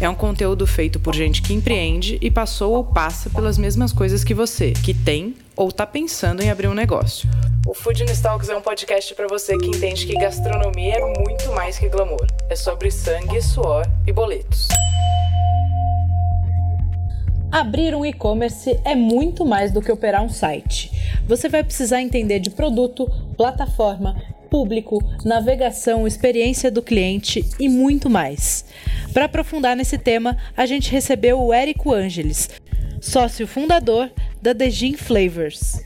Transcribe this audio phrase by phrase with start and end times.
[0.00, 4.22] É um conteúdo feito por gente que empreende e passou ou passa pelas mesmas coisas
[4.22, 7.28] que você, que tem ou está pensando em abrir um negócio.
[7.66, 11.76] O Food Talks é um podcast para você que entende que gastronomia é muito mais
[11.80, 12.24] que glamour.
[12.48, 14.68] É sobre sangue, suor e boletos.
[17.50, 20.92] Abrir um e-commerce é muito mais do que operar um site.
[21.26, 24.14] Você vai precisar entender de produto, plataforma,
[24.48, 28.64] público, navegação, experiência do cliente e muito mais.
[29.12, 32.48] Para aprofundar nesse tema, a gente recebeu o Érico Ângeles,
[33.00, 34.10] sócio fundador
[34.42, 35.82] da Dejin Flavors.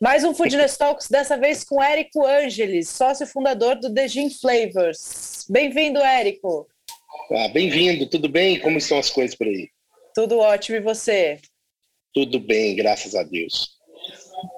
[0.00, 5.44] Mais um Foodness Talks, dessa vez com Érico Ângeles, sócio fundador do Dejin Flavors.
[5.50, 6.68] Bem-vindo, Érico.
[7.32, 8.60] Ah, Bem-vindo, tudo bem?
[8.60, 9.68] Como estão as coisas por aí?
[10.14, 11.38] Tudo ótimo, e você?
[12.14, 13.77] Tudo bem, graças a Deus.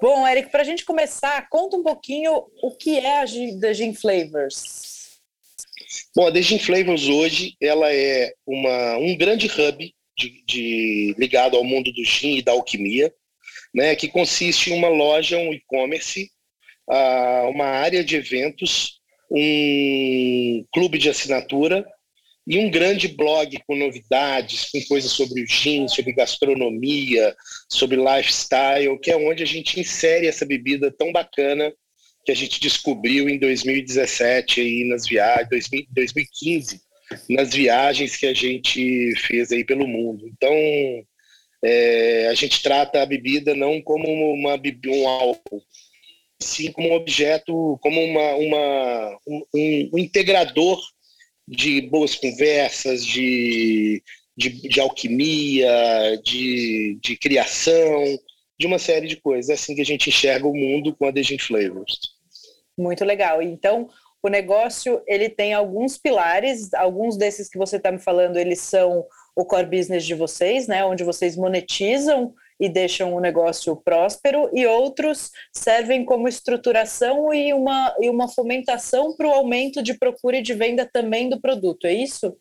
[0.01, 3.25] Bom, Érico, para a gente começar, conta um pouquinho o que é a
[3.59, 5.19] Dejin Flavors.
[6.15, 11.63] Bom, a Dejin Flavors hoje ela é uma, um grande hub de, de, ligado ao
[11.63, 13.11] mundo do gin e da alquimia,
[13.73, 16.29] né, que consiste em uma loja, um e-commerce,
[16.87, 18.99] uh, uma área de eventos,
[19.31, 21.85] um clube de assinatura
[22.47, 27.35] e um grande blog com novidades, com coisas sobre o gin, sobre gastronomia,
[27.69, 31.71] sobre lifestyle, que é onde a gente insere essa bebida tão bacana
[32.25, 35.47] que a gente descobriu em 2017 aí nas viagens,
[35.91, 36.81] 2015
[37.29, 40.27] nas viagens que a gente fez aí pelo mundo.
[40.27, 40.53] Então,
[41.63, 45.61] é, a gente trata a bebida não como uma um álcool,
[46.39, 49.43] sim como um objeto, como uma, uma um,
[49.93, 50.81] um, integrador
[51.51, 54.01] de boas conversas, de,
[54.37, 58.17] de, de alquimia, de, de criação,
[58.57, 59.49] de uma série de coisas.
[59.49, 61.99] É assim que a gente enxerga o mundo com a Dejin Flavors.
[62.77, 63.41] Muito legal.
[63.41, 63.89] Então,
[64.23, 69.05] o negócio ele tem alguns pilares, alguns desses que você está me falando, eles são
[69.35, 74.67] o core business de vocês, né, onde vocês monetizam e deixam o negócio próspero, e
[74.67, 80.43] outros servem como estruturação e uma, e uma fomentação para o aumento de procura e
[80.43, 82.37] de venda também do produto, é isso?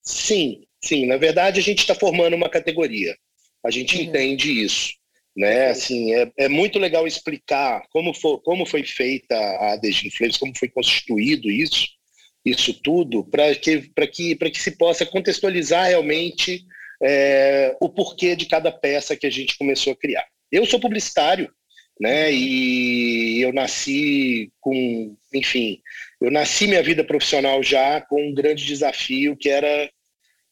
[0.00, 1.06] Sim, sim.
[1.06, 3.16] Na verdade, a gente está formando uma categoria.
[3.64, 4.02] A gente uhum.
[4.04, 4.92] entende isso.
[5.36, 5.70] Né?
[5.70, 10.56] Assim, é, é muito legal explicar como, for, como foi feita a Dejin Flavors, como
[10.56, 11.88] foi constituído isso,
[12.44, 16.64] isso tudo, para que, que, que se possa contextualizar realmente
[17.04, 20.26] é, o porquê de cada peça que a gente começou a criar.
[20.50, 21.52] Eu sou publicitário,
[22.00, 22.32] né?
[22.32, 25.80] E eu nasci com, enfim,
[26.20, 29.90] eu nasci minha vida profissional já com um grande desafio que era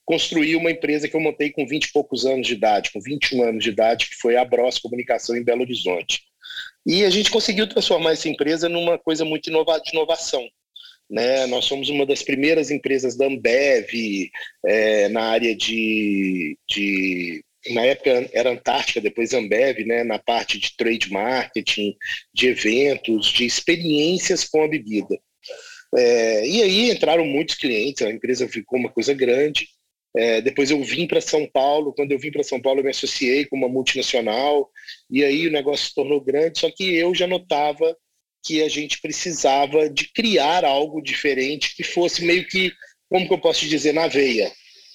[0.05, 3.45] construí uma empresa que eu montei com 20 e poucos anos de idade, com 21
[3.45, 6.23] anos de idade, que foi a Bros Comunicação em Belo Horizonte.
[6.85, 10.47] E a gente conseguiu transformar essa empresa numa coisa muito inova de inovação.
[11.13, 11.45] Né?
[11.47, 14.31] Nós somos uma das primeiras empresas da Ambev
[14.65, 20.75] é, na área de, de na época era Antártica, depois Ambev, né, na parte de
[20.75, 21.95] trade marketing,
[22.33, 25.21] de eventos, de experiências com a bebida.
[25.95, 29.69] É, e aí entraram muitos clientes, a empresa ficou uma coisa grande.
[30.17, 31.93] É, depois eu vim para São Paulo.
[31.93, 34.71] Quando eu vim para São Paulo, eu me associei com uma multinacional
[35.11, 36.59] e aí o negócio se tornou grande.
[36.59, 37.95] Só que eu já notava
[38.43, 42.73] que a gente precisava de criar algo diferente que fosse meio que,
[43.09, 44.51] como que eu posso dizer, na veia.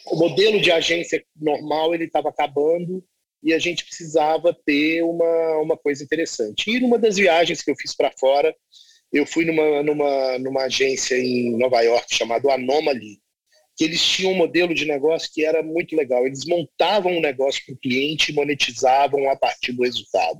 [0.06, 3.04] O modelo de agência normal ele estava acabando
[3.44, 6.70] e a gente precisava ter uma, uma coisa interessante.
[6.70, 8.54] E numa das viagens que eu fiz para fora,
[9.12, 13.20] eu fui numa, numa, numa agência em Nova York chamada Anomaly
[13.78, 16.26] que eles tinham um modelo de negócio que era muito legal.
[16.26, 20.40] Eles montavam um negócio para o cliente e monetizavam a partir do resultado.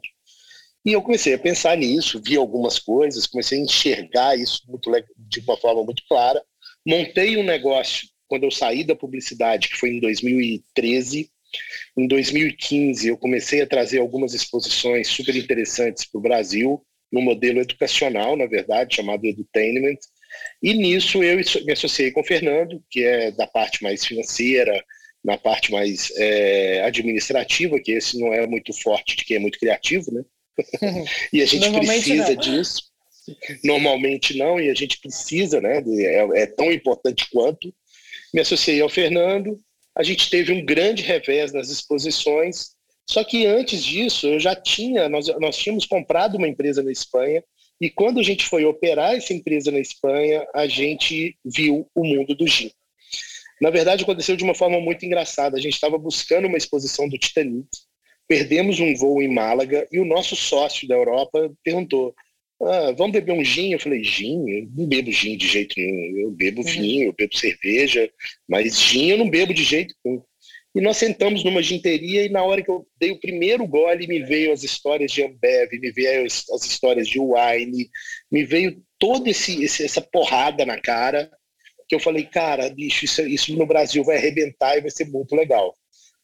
[0.88, 5.42] E eu comecei a pensar nisso, vi algumas coisas, comecei a enxergar isso muito, de
[5.42, 6.42] uma forma muito clara.
[6.88, 11.30] Montei um negócio quando eu saí da publicidade, que foi em 2013.
[11.98, 17.60] Em 2015, eu comecei a trazer algumas exposições super interessantes para o Brasil, no modelo
[17.60, 20.00] educacional, na verdade, chamado Edutainment,
[20.64, 21.36] e nisso eu
[21.66, 24.82] me associei com o Fernando, que é da parte mais financeira,
[25.22, 29.60] na parte mais é, administrativa, que esse não é muito forte de quem é muito
[29.60, 30.24] criativo, né?
[31.34, 32.36] e a gente precisa não.
[32.36, 32.84] disso.
[33.64, 35.84] Normalmente não, e a gente precisa, né?
[36.00, 37.74] É, é tão importante quanto.
[38.34, 39.60] Me associei ao Fernando,
[39.96, 42.72] a gente teve um grande revés nas exposições,
[43.10, 47.44] só que antes disso eu já tinha, nós, nós tínhamos comprado uma empresa na Espanha
[47.80, 52.36] e quando a gente foi operar essa empresa na Espanha, a gente viu o mundo
[52.36, 52.72] do gin.
[53.62, 55.58] Na verdade, aconteceu de uma forma muito engraçada.
[55.58, 57.68] A gente estava buscando uma exposição do Titanic,
[58.28, 62.14] perdemos um voo em Málaga e o nosso sócio da Europa perguntou:
[62.62, 63.74] ah, vamos beber um gin?
[63.74, 64.50] Eu falei, gin?
[64.50, 66.18] Eu não bebo gin de jeito nenhum.
[66.18, 66.68] Eu bebo uhum.
[66.68, 68.10] vinho, eu bebo cerveja,
[68.48, 70.24] mas gin eu não bebo de jeito nenhum.
[70.76, 74.22] E nós sentamos numa ginteria e na hora que eu dei o primeiro gole, me
[74.22, 77.90] veio as histórias de Ambev, me veio as, as histórias de Wine,
[78.32, 81.32] me veio toda esse, esse, essa porrada na cara,
[81.88, 85.36] que eu falei, cara, bicho, isso, isso no Brasil vai arrebentar e vai ser muito
[85.36, 85.74] legal.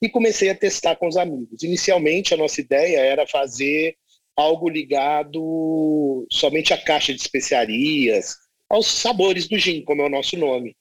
[0.04, 1.64] E comecei a testar com os amigos.
[1.64, 3.96] Inicialmente, a nossa ideia era fazer
[4.36, 8.36] algo ligado somente à caixa de especiarias,
[8.70, 10.76] aos sabores do gin, como é o nosso nome.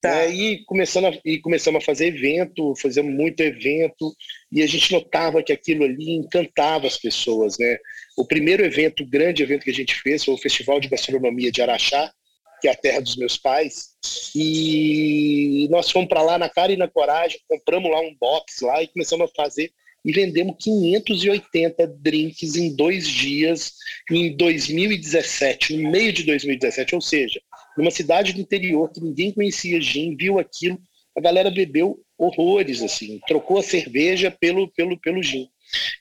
[0.00, 0.22] Tá.
[0.22, 4.14] É, e, começando a, e começamos a fazer evento, fazemos muito evento,
[4.52, 7.58] e a gente notava que aquilo ali encantava as pessoas.
[7.58, 7.76] Né?
[8.16, 11.60] O primeiro evento, grande evento que a gente fez, foi o Festival de Gastronomia de
[11.60, 12.12] Araxá,
[12.60, 13.90] que é a terra dos meus pais,
[14.34, 18.82] e nós fomos para lá na cara e na coragem, compramos lá um box lá
[18.82, 19.72] e começamos a fazer
[20.04, 23.74] e vendemos 580 drinks em dois dias
[24.10, 27.40] em 2017, no meio de 2017, ou seja,
[27.76, 30.80] numa cidade do interior que ninguém conhecia gin, viu aquilo,
[31.16, 35.48] a galera bebeu horrores, assim, trocou a cerveja pelo, pelo, pelo gin.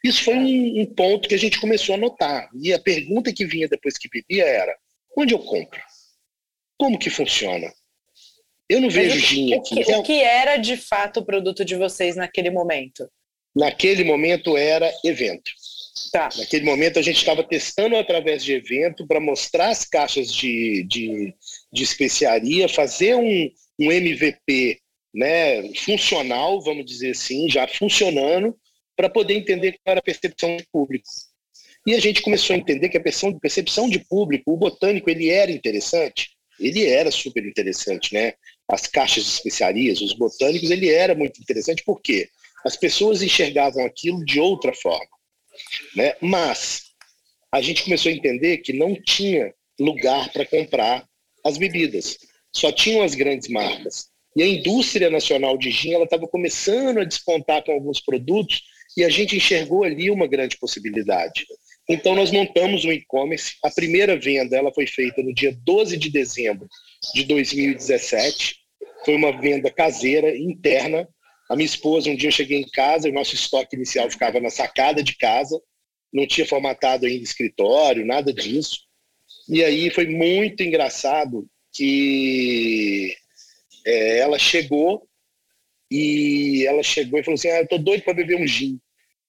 [0.03, 2.50] Isso foi um, um ponto que a gente começou a notar.
[2.62, 4.75] E a pergunta que vinha depois que bebia era:
[5.15, 5.79] onde eu compro?
[6.79, 7.71] Como que funciona?
[8.69, 9.81] Eu não vejo gin aqui.
[9.81, 13.09] O que, o que era de fato o produto de vocês naquele momento?
[13.53, 15.51] Naquele momento era evento.
[16.13, 16.29] Tá.
[16.37, 21.33] Naquele momento a gente estava testando através de evento para mostrar as caixas de, de,
[21.73, 24.79] de especiaria, fazer um, um MVP
[25.13, 28.55] né, funcional, vamos dizer assim, já funcionando,
[28.95, 31.07] para poder entender qual era a percepção de público.
[31.85, 35.29] E a gente começou a entender que a percepção, percepção de público, o botânico, ele
[35.29, 36.29] era interessante,
[36.59, 38.33] ele era super interessante, né?
[38.67, 42.29] As caixas de especiarias, os botânicos, ele era muito interessante, por quê?
[42.65, 45.07] As pessoas enxergavam aquilo de outra forma.
[45.95, 46.15] Né?
[46.21, 46.89] Mas
[47.51, 51.07] a gente começou a entender que não tinha lugar para comprar
[51.45, 52.17] as bebidas.
[52.53, 54.09] Só tinham as grandes marcas.
[54.35, 58.62] E a indústria nacional de gin estava começando a despontar com alguns produtos
[58.95, 61.45] e a gente enxergou ali uma grande possibilidade.
[61.89, 63.56] Então nós montamos um e-commerce.
[63.63, 66.68] A primeira venda ela foi feita no dia 12 de dezembro
[67.15, 68.57] de 2017.
[69.03, 71.07] Foi uma venda caseira interna
[71.50, 74.51] a minha esposa, um dia eu cheguei em casa, o nosso estoque inicial ficava na
[74.51, 75.59] sacada de casa,
[76.13, 78.81] não tinha formatado ainda escritório, nada disso.
[79.50, 83.15] E aí foi muito engraçado que
[83.83, 85.07] é, ela chegou
[85.89, 88.80] e ela chegou e falou assim: ah, eu tô doido para beber um gin.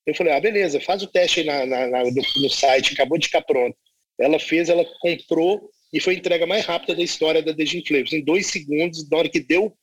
[0.07, 3.19] Eu falei: ah, beleza, faz o teste aí na, na, na, no, no, site, acabou
[3.19, 3.77] de ficar pronto.
[4.19, 8.13] Ela fez, ela comprou e foi a entrega mais rápida da história da Dejin Flavors.
[8.13, 9.75] Em dois segundos, na hora que deu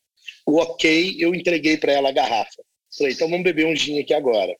[0.45, 2.63] o ok, eu entreguei para ela a garrafa.
[2.97, 4.55] Falei, então vamos beber um gin aqui agora.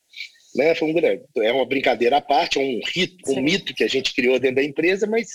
[0.54, 0.74] Né?
[0.74, 4.14] Foi um, é uma brincadeira à parte, é um rito, um mito que a gente
[4.14, 5.28] criou dentro da empresa, mas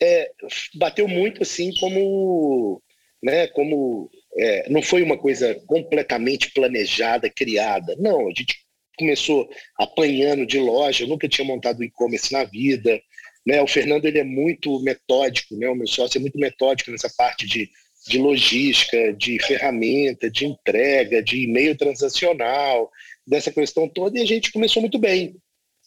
[0.00, 0.30] é,
[0.74, 2.82] bateu muito assim como,
[3.22, 7.96] né, como é, não foi uma coisa completamente planejada, criada.
[7.98, 8.65] Não, a gente
[8.96, 9.48] começou
[9.78, 13.00] apanhando de loja, nunca tinha montado e-commerce na vida.
[13.46, 13.60] Né?
[13.62, 15.68] O Fernando ele é muito metódico, né?
[15.68, 17.70] o meu sócio é muito metódico nessa parte de
[18.06, 22.90] de logística, de ferramenta, de entrega, de e-mail transacional,
[23.26, 25.36] dessa questão toda, e a gente começou muito bem.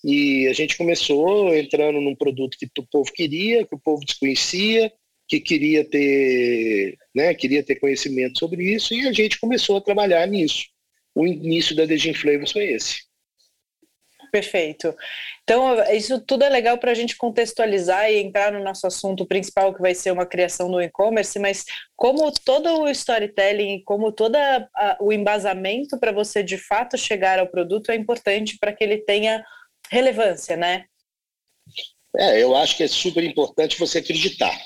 [0.04, 4.92] E a gente começou entrando num produto que o povo queria, que o povo desconhecia,
[5.28, 10.26] que queria ter, né, queria ter conhecimento sobre isso, e a gente começou a trabalhar
[10.28, 10.66] nisso.
[11.20, 11.84] O início da
[12.16, 13.02] Flavors foi esse.
[14.32, 14.96] Perfeito.
[15.44, 19.74] Então, isso tudo é legal para a gente contextualizar e entrar no nosso assunto principal,
[19.74, 24.38] que vai ser uma criação do e-commerce, mas como todo o storytelling, como todo
[25.02, 29.44] o embasamento para você de fato chegar ao produto é importante para que ele tenha
[29.92, 30.86] relevância, né?
[32.16, 34.58] É, eu acho que é super importante você acreditar,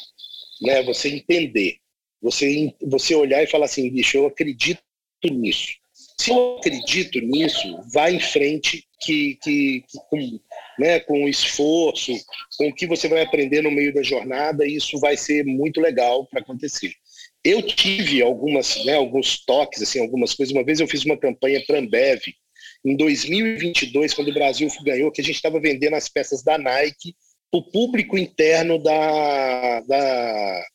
[0.62, 0.84] né?
[0.84, 1.78] Você entender,
[2.22, 4.84] você, você olhar e falar assim, bicho, eu acredito
[5.24, 5.82] nisso
[6.24, 10.40] se eu acredito nisso, vai em frente que, que, que com,
[10.80, 12.14] né, com esforço,
[12.58, 16.26] com o que você vai aprender no meio da jornada, isso vai ser muito legal
[16.28, 16.94] para acontecer.
[17.44, 20.56] Eu tive algumas, né, alguns toques, assim, algumas coisas.
[20.56, 22.22] Uma vez eu fiz uma campanha para Ambev
[22.86, 27.14] em 2022, quando o Brasil ganhou, que a gente estava vendendo as peças da Nike
[27.52, 30.66] para o público interno da, da,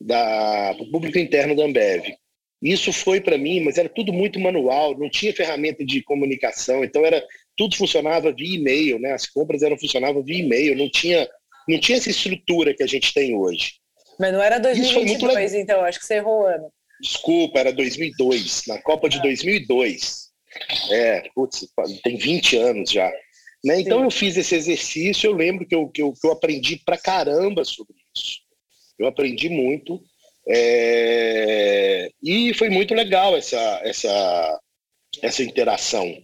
[0.00, 2.14] da público interno da Ambev.
[2.64, 7.04] Isso foi para mim, mas era tudo muito manual, não tinha ferramenta de comunicação, então
[7.04, 7.22] era
[7.54, 9.12] tudo funcionava via e-mail, né?
[9.12, 11.28] As compras eram funcionavam via e-mail, não tinha
[11.68, 13.74] não tinha essa estrutura que a gente tem hoje.
[14.18, 16.72] Mas não era 2022, então acho que você errou o ano.
[17.00, 20.30] Desculpa, era 2002, na Copa de 2002.
[20.90, 21.66] É, putz,
[22.02, 23.12] tem 20 anos já.
[23.64, 23.80] Né?
[23.80, 24.04] Então Sim.
[24.04, 27.64] eu fiz esse exercício, eu lembro que eu, que eu, que eu aprendi pra caramba
[27.64, 28.40] sobre isso.
[28.98, 30.02] Eu aprendi muito.
[30.48, 32.10] É...
[32.22, 34.60] E foi muito legal essa, essa,
[35.22, 36.16] essa interação.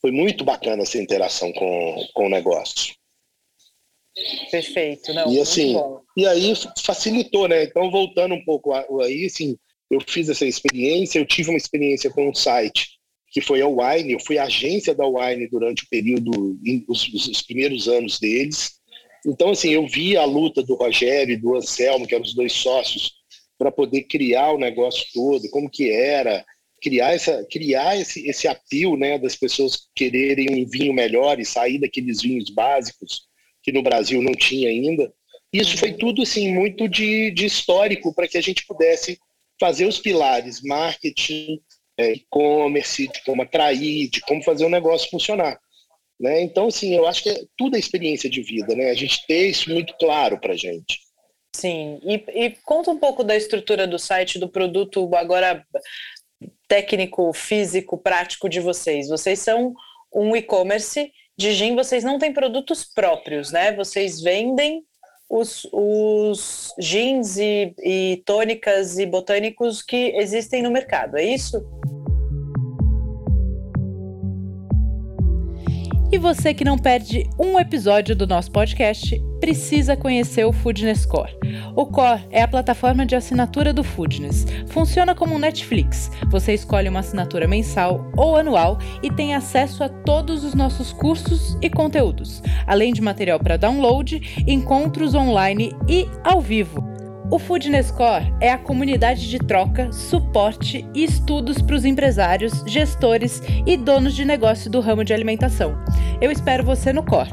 [0.00, 2.94] Foi muito bacana essa interação com, com o negócio.
[4.50, 5.30] Perfeito, não.
[5.30, 5.76] E assim,
[6.16, 7.64] e aí facilitou, né?
[7.64, 9.58] Então, voltando um pouco aí, assim,
[9.90, 12.96] eu fiz essa experiência, eu tive uma experiência com um site
[13.36, 17.86] que foi a Wine, eu fui agência da Wine durante o período, os, os primeiros
[17.86, 18.76] anos deles.
[19.26, 22.52] Então, assim, eu vi a luta do Rogério e do Anselmo, que eram os dois
[22.52, 23.15] sócios,
[23.58, 26.44] para poder criar o negócio todo, como que era,
[26.82, 31.78] criar, essa, criar esse, esse apio né, das pessoas quererem um vinho melhor e sair
[31.78, 33.22] daqueles vinhos básicos
[33.62, 35.12] que no Brasil não tinha ainda.
[35.52, 39.18] Isso foi tudo assim muito de, de histórico para que a gente pudesse
[39.58, 41.60] fazer os pilares marketing,
[41.98, 45.58] é, e-commerce, de como atrair, de como fazer o negócio funcionar.
[46.20, 46.42] Né?
[46.42, 48.90] Então, assim, eu acho que é, tudo é experiência de vida, né?
[48.90, 51.00] A gente ter isso muito claro para a gente.
[51.56, 55.64] Sim, e, e, conta um pouco da estrutura do site, do produto agora
[56.68, 59.08] técnico, físico, prático de vocês.
[59.08, 59.74] Vocês são
[60.14, 63.72] um e-commerce de gin, vocês não têm produtos próprios, né?
[63.72, 64.84] Vocês vendem
[65.30, 71.64] os, os gins e, e tônicas e botânicos que existem no mercado, é isso?
[76.12, 81.36] E você que não perde um episódio do nosso podcast, precisa conhecer o Foodness Core.
[81.74, 84.46] O Core é a plataforma de assinatura do Foodness.
[84.68, 86.10] Funciona como um Netflix.
[86.30, 91.56] Você escolhe uma assinatura mensal ou anual e tem acesso a todos os nossos cursos
[91.60, 96.96] e conteúdos, além de material para download, encontros online e ao vivo.
[97.28, 103.42] O Foodness Core é a comunidade de troca, suporte e estudos para os empresários, gestores
[103.66, 105.76] e donos de negócio do ramo de alimentação.
[106.20, 107.30] Eu espero você no Core.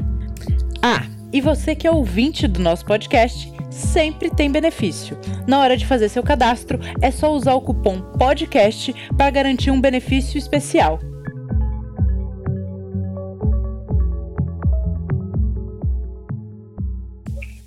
[0.82, 5.18] Ah, e você que é ouvinte do nosso podcast, sempre tem benefício.
[5.48, 9.80] Na hora de fazer seu cadastro, é só usar o cupom PODCAST para garantir um
[9.80, 11.00] benefício especial.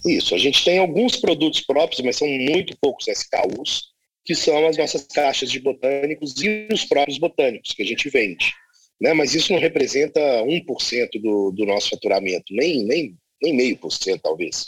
[0.05, 3.89] Isso, a gente tem alguns produtos próprios, mas são muito poucos SKUs,
[4.23, 8.53] que são as nossas caixas de botânicos e os próprios botânicos que a gente vende.
[9.01, 9.11] Né?
[9.11, 14.21] Mas isso não representa 1% do, do nosso faturamento, nem, nem, nem meio por cento,
[14.21, 14.65] talvez.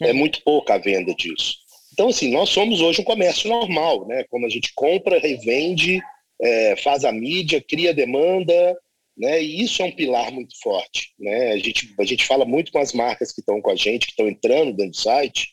[0.00, 0.10] É.
[0.10, 1.56] é muito pouca a venda disso.
[1.92, 4.24] Então, assim, nós somos hoje um comércio normal, né?
[4.28, 6.00] Quando a gente compra, revende,
[6.42, 8.76] é, faz a mídia, cria demanda,
[9.16, 9.42] né?
[9.42, 11.12] E isso é um pilar muito forte.
[11.18, 11.52] Né?
[11.52, 14.12] A, gente, a gente fala muito com as marcas que estão com a gente, que
[14.12, 15.48] estão entrando dentro do site,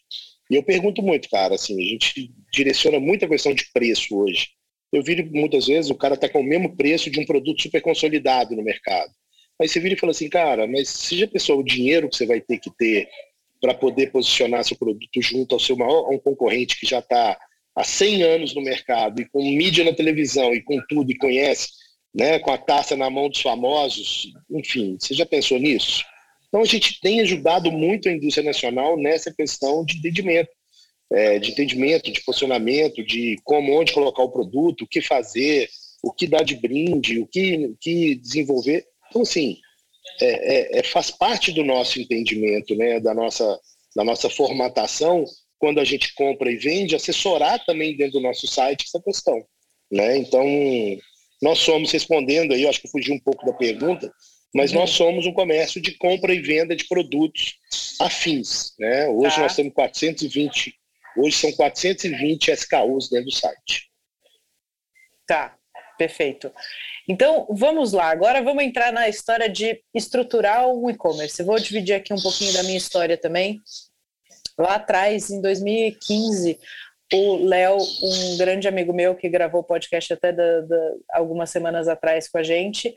[0.50, 4.50] e eu pergunto muito, cara, assim, a gente direciona muita questão de preço hoje.
[4.91, 7.82] Eu viro muitas vezes, o cara está com o mesmo preço de um produto super
[7.82, 9.10] consolidado no mercado.
[9.62, 12.25] Aí você vira e fala assim, cara, mas se já pensou o dinheiro que você
[12.25, 13.08] vai ter que ter
[13.62, 17.38] para poder posicionar seu produto junto ao seu maior a um concorrente que já está
[17.75, 21.70] há 100 anos no mercado e com mídia na televisão e com tudo e conhece,
[22.13, 26.03] né, com a taça na mão dos famosos, enfim, você já pensou nisso?
[26.48, 30.50] Então a gente tem ajudado muito a indústria nacional nessa questão de entendimento,
[31.13, 35.70] é, de entendimento, de posicionamento, de como, onde colocar o produto, o que fazer,
[36.03, 38.86] o que dar de brinde, o que, o que desenvolver.
[39.12, 39.58] Então, assim,
[40.22, 43.60] é, é, é, faz parte do nosso entendimento, né, da nossa,
[43.94, 45.25] da nossa formatação,
[45.60, 49.46] quando a gente compra e vende, assessorar também dentro do nosso site essa questão.
[49.91, 50.18] Né?
[50.18, 50.46] Então,
[51.41, 54.12] nós somos, respondendo aí, eu acho que eu fugi um pouco da pergunta,
[54.56, 54.80] mas uhum.
[54.80, 57.58] nós somos um comércio de compra e venda de produtos
[58.00, 58.74] afins.
[58.80, 59.08] Né?
[59.10, 59.41] Hoje tá.
[59.41, 60.74] nós temos 420,
[61.18, 63.91] hoje são 420 SKUs dentro do site.
[65.27, 65.58] Tá,
[66.01, 66.51] perfeito.
[67.08, 68.10] Então, vamos lá.
[68.10, 71.43] Agora vamos entrar na história de estruturar o e-commerce.
[71.43, 73.62] Vou dividir aqui um pouquinho da minha história também.
[74.58, 76.60] Lá atrás, em 2015,
[77.13, 81.88] o Léo, um grande amigo meu que gravou o podcast até da, da, algumas semanas
[81.88, 82.96] atrás com a gente,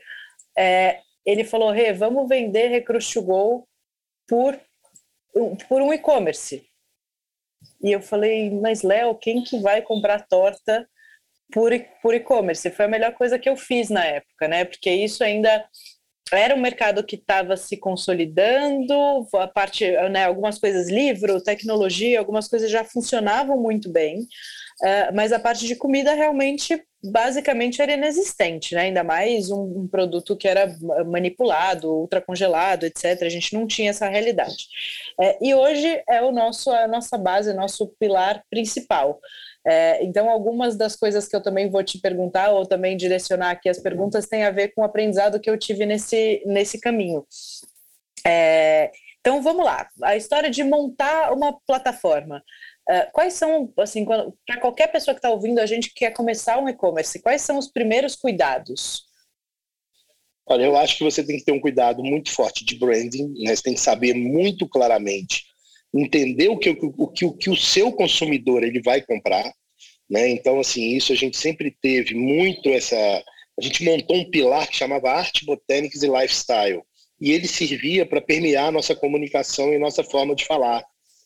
[0.57, 3.67] é, ele falou: Rê, vamos vender Recruit to Go
[4.27, 4.59] por,
[5.69, 6.65] por um e-commerce.
[7.83, 10.87] E eu falei: Mas Léo, quem que vai comprar torta
[11.51, 12.69] por, e-commerce?
[12.71, 14.65] Foi a melhor coisa que eu fiz na época, né?
[14.65, 15.65] Porque isso ainda
[16.31, 22.47] era um mercado que estava se consolidando, a parte, né, algumas coisas, livro, tecnologia, algumas
[22.47, 28.73] coisas já funcionavam muito bem, uh, mas a parte de comida realmente, basicamente, era inexistente,
[28.73, 28.81] né?
[28.81, 30.75] ainda mais um, um produto que era
[31.05, 33.21] manipulado, ultracongelado, etc.
[33.21, 34.67] A gente não tinha essa realidade.
[35.19, 39.19] Uh, e hoje é o nosso, a nossa base, nosso pilar principal.
[39.65, 43.67] É, então, algumas das coisas que eu também vou te perguntar, ou também direcionar aqui
[43.67, 47.25] as perguntas, têm a ver com o aprendizado que eu tive nesse, nesse caminho.
[48.25, 49.89] É, então, vamos lá.
[50.03, 52.43] A história de montar uma plataforma.
[52.87, 56.59] Uh, quais são, assim, para qualquer pessoa que está ouvindo a gente que quer começar
[56.59, 59.05] um e-commerce, quais são os primeiros cuidados?
[60.45, 63.55] Olha, eu acho que você tem que ter um cuidado muito forte de branding, né?
[63.55, 65.43] você tem que saber muito claramente,
[65.95, 69.51] entender o que o, que, o, que o seu consumidor ele vai comprar,
[70.09, 70.29] né?
[70.29, 72.95] Então, assim, isso a gente sempre teve muito essa.
[73.57, 76.81] A gente montou um pilar que chamava Arte, Botânicas e Lifestyle,
[77.19, 80.83] e ele servia para permear nossa comunicação e nossa forma de falar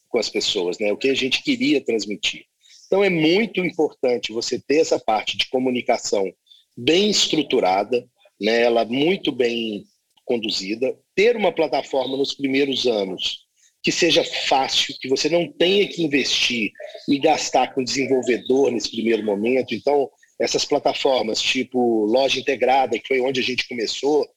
[0.07, 0.91] com as pessoas, né?
[0.91, 2.45] O que a gente queria transmitir.
[2.85, 6.31] Então, é muito importante você ter essa parte de comunicação
[6.75, 8.07] bem estruturada,
[8.39, 9.83] né, ela muito bem
[10.25, 13.48] conduzida, ter uma plataforma nos primeiros anos
[13.81, 16.71] que seja fácil, que você não tenha que investir
[17.07, 19.73] e gastar com desenvolvedor nesse primeiro momento.
[19.73, 20.09] Então,
[20.39, 24.27] essas plataformas tipo loja integrada, que foi onde a gente começou,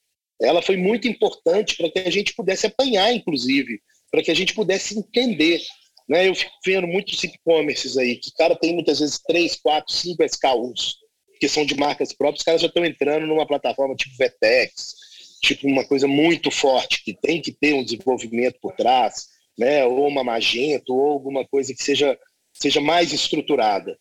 [0.40, 3.80] ela foi muito importante para que a gente pudesse apanhar, inclusive,
[4.10, 5.60] para que a gente pudesse entender.
[6.08, 6.28] Né?
[6.28, 10.24] Eu fico vendo muitos e-commerces aí, que o cara tem muitas vezes 3, 4, 5
[10.24, 11.02] SKUs
[11.42, 14.94] que são de marcas próprias, os caras já estão entrando numa plataforma tipo Vetex,
[15.42, 19.26] tipo uma coisa muito forte, que tem que ter um desenvolvimento por trás,
[19.58, 19.84] né?
[19.84, 22.18] ou uma Magento, ou alguma coisa que seja,
[22.52, 23.98] seja mais estruturada.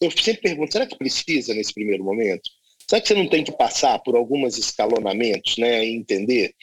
[0.00, 2.48] Eu sempre pergunto, será que precisa nesse primeiro momento?
[2.88, 6.54] Será que você não tem que passar por alguns escalonamentos né, e entender?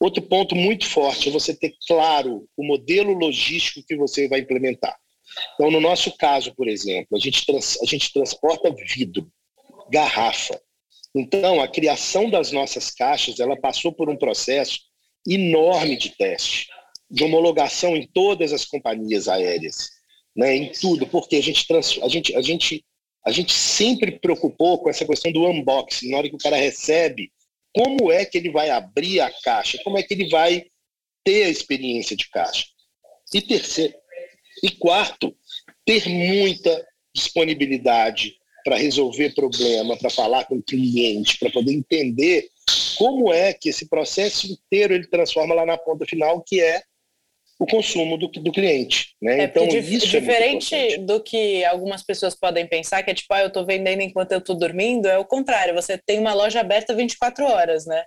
[0.00, 4.96] Outro ponto muito forte é você ter claro o modelo logístico que você vai implementar.
[5.54, 9.28] Então, no nosso caso, por exemplo, a gente, trans, a gente transporta vidro
[9.90, 10.60] garrafa.
[11.14, 14.80] Então, a criação das nossas caixas, ela passou por um processo
[15.28, 16.68] enorme de teste,
[17.10, 19.90] de homologação em todas as companhias aéreas,
[20.34, 22.84] né, em tudo, porque a gente, trans, a gente, a gente,
[23.24, 27.30] a gente sempre preocupou com essa questão do unboxing, na hora que o cara recebe,
[27.74, 30.64] como é que ele vai abrir a caixa, como é que ele vai
[31.24, 32.66] ter a experiência de caixa.
[33.32, 33.94] E terceiro,
[34.62, 35.34] e quarto,
[35.84, 42.48] ter muita disponibilidade para resolver problema, para falar com o cliente, para poder entender
[42.96, 46.82] como é que esse processo inteiro ele transforma lá na ponta final, que é
[47.58, 49.14] o consumo do, do cliente.
[49.22, 49.40] Né?
[49.40, 53.32] É, então, isso é diferente é do que algumas pessoas podem pensar, que é tipo,
[53.32, 56.60] ah, eu estou vendendo enquanto eu estou dormindo, é o contrário, você tem uma loja
[56.60, 58.04] aberta 24 horas, né?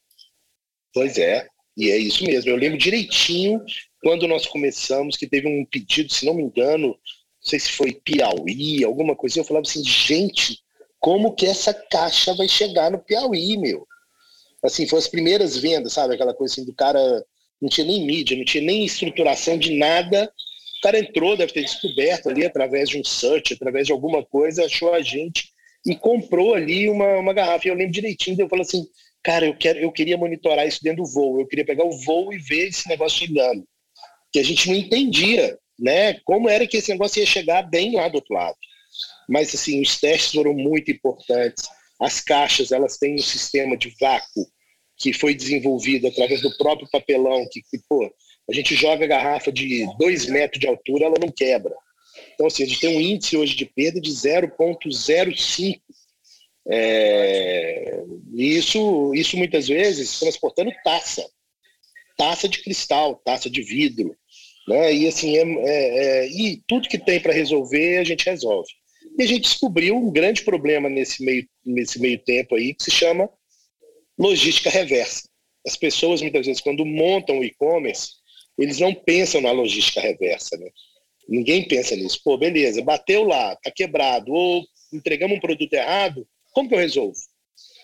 [0.93, 2.49] Pois é, e é isso mesmo.
[2.49, 3.61] Eu lembro direitinho
[4.01, 6.97] quando nós começamos, que teve um pedido, se não me engano, não
[7.41, 10.59] sei se foi Piauí, alguma coisa, eu falava assim, gente,
[10.99, 13.87] como que essa caixa vai chegar no Piauí, meu?
[14.63, 16.15] Assim, foram as primeiras vendas, sabe?
[16.15, 17.23] Aquela coisa assim do cara,
[17.61, 20.31] não tinha nem mídia, não tinha nem estruturação de nada.
[20.77, 24.65] O cara entrou, deve ter descoberto ali através de um search, através de alguma coisa,
[24.65, 25.49] achou a gente
[25.85, 27.67] e comprou ali uma, uma garrafa.
[27.67, 28.85] E eu lembro direitinho, eu falei assim,
[29.23, 32.31] cara, eu, quero, eu queria monitorar isso dentro do voo, eu queria pegar o voo
[32.31, 33.65] e ver esse negócio chegando.
[34.31, 36.15] Que a gente não entendia né?
[36.25, 38.57] Como era que esse negócio ia chegar bem lá do outro lado.
[39.29, 41.67] Mas assim, os testes foram muito importantes.
[42.01, 44.45] As caixas, elas têm um sistema de vácuo
[44.97, 48.11] que foi desenvolvido através do próprio papelão, que, que pô,
[48.49, 51.73] a gente joga a garrafa de 2 metros de altura, ela não quebra.
[52.33, 55.79] Então, assim, a gente tem um índice hoje de perda de 0,05.
[56.69, 58.03] É,
[58.35, 61.25] isso, isso muitas vezes transportando taça,
[62.17, 64.15] taça de cristal, taça de vidro,
[64.67, 64.93] né?
[64.93, 68.69] E assim, é, é, é e tudo que tem para resolver, a gente resolve.
[69.17, 72.91] E a gente descobriu um grande problema nesse meio, nesse meio tempo aí, que se
[72.91, 73.29] chama
[74.17, 75.27] logística reversa.
[75.65, 78.11] As pessoas, muitas vezes, quando montam o e-commerce,
[78.57, 80.69] eles não pensam na logística reversa, né?
[81.27, 82.21] Ninguém pensa nisso.
[82.23, 87.17] Pô, beleza, bateu lá, tá quebrado, ou entregamos um produto errado, como que eu resolvo?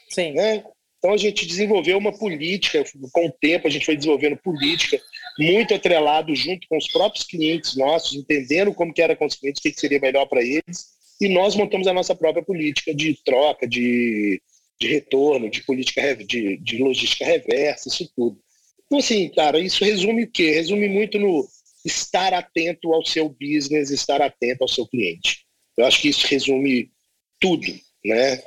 [0.09, 0.31] Sim.
[0.31, 0.63] Né?
[0.97, 5.01] Então a gente desenvolveu uma política, com o tempo a gente foi desenvolvendo política
[5.37, 9.59] muito atrelado junto com os próprios clientes nossos, entendendo como que era com os clientes,
[9.59, 13.19] o que, que seria melhor para eles, e nós montamos a nossa própria política de
[13.25, 14.41] troca, de,
[14.79, 18.39] de retorno, de política de, de logística reversa, isso tudo.
[18.85, 20.51] Então, assim, cara, isso resume o quê?
[20.51, 21.47] Resume muito no
[21.85, 25.45] estar atento ao seu business, estar atento ao seu cliente.
[25.77, 26.91] Eu acho que isso resume
[27.39, 27.67] tudo,
[28.05, 28.43] né?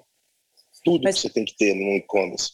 [0.84, 1.16] Tudo Mas...
[1.16, 2.50] que você tem que ter no e-commerce.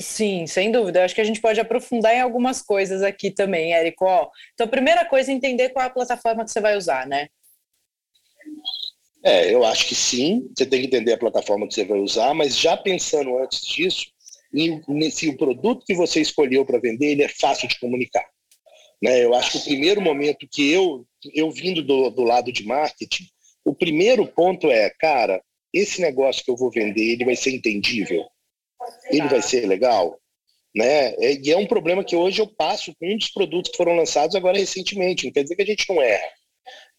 [0.00, 1.00] Sim, sem dúvida.
[1.00, 4.06] Eu acho que a gente pode aprofundar em algumas coisas aqui também, Érico.
[4.54, 7.28] então, a primeira coisa é entender qual é a plataforma que você vai usar, né?
[9.24, 12.34] É, eu acho que sim, você tem que entender a plataforma que você vai usar,
[12.34, 14.06] mas já pensando antes disso,
[15.10, 18.26] se o produto que você escolheu para vender, ele é fácil de comunicar.
[19.02, 19.24] Né?
[19.24, 23.24] Eu acho que o primeiro momento que eu, eu vindo do, do lado de marketing,
[23.64, 28.24] O primeiro ponto é, cara, esse negócio que eu vou vender, ele vai ser entendível?
[29.10, 30.20] Ele vai ser legal?
[30.74, 31.14] Né?
[31.14, 33.96] É, e é um problema que hoje eu passo com um dos produtos que foram
[33.96, 35.24] lançados agora recentemente.
[35.24, 36.28] Não quer dizer que a gente não erra.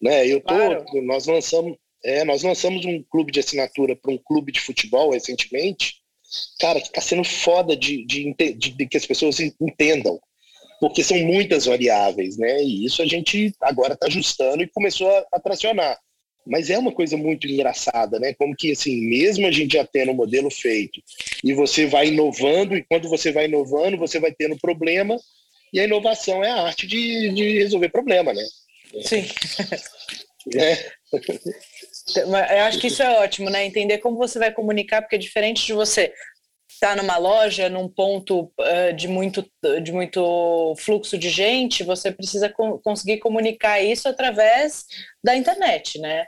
[0.00, 0.26] Né?
[0.26, 0.84] Eu tô, claro.
[1.02, 5.96] nós lançamos, é, nós lançamos um clube de assinatura para um clube de futebol recentemente.
[6.58, 10.20] Cara, que está sendo foda de, de, de, de que as pessoas entendam
[10.80, 12.62] porque são muitas variáveis, né?
[12.62, 15.98] E isso a gente agora está ajustando e começou a, a tracionar.
[16.46, 18.32] Mas é uma coisa muito engraçada, né?
[18.34, 21.02] Como que, assim, mesmo a gente já tendo um modelo feito,
[21.42, 25.16] e você vai inovando, e quando você vai inovando, você vai tendo problema,
[25.72, 28.44] e a inovação é a arte de, de resolver problema, né?
[29.02, 29.24] Sim.
[30.54, 30.92] É.
[32.14, 33.64] Eu acho que isso é ótimo, né?
[33.64, 36.12] Entender como você vai comunicar, porque é diferente de você
[36.68, 39.44] está numa loja, num ponto uh, de, muito,
[39.82, 44.84] de muito fluxo de gente, você precisa co conseguir comunicar isso através
[45.24, 46.26] da internet, né?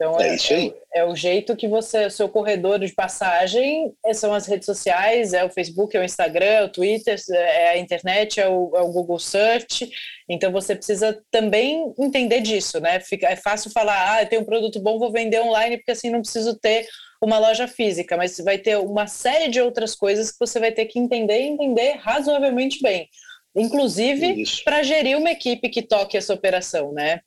[0.00, 0.74] Então, é, é, isso aí.
[0.94, 4.64] É, é, o jeito que você, o seu corredor de passagem é, são as redes
[4.64, 8.72] sociais, é o Facebook, é o Instagram, é o Twitter, é a internet, é o,
[8.74, 9.90] é o Google Search.
[10.26, 12.98] Então você precisa também entender disso, né?
[13.00, 16.08] Fica, é fácil falar, ah, eu tenho um produto bom, vou vender online, porque assim
[16.08, 16.86] não preciso ter
[17.22, 20.86] uma loja física, mas vai ter uma série de outras coisas que você vai ter
[20.86, 23.06] que entender e entender razoavelmente bem.
[23.54, 27.20] Inclusive para gerir uma equipe que toque essa operação, né?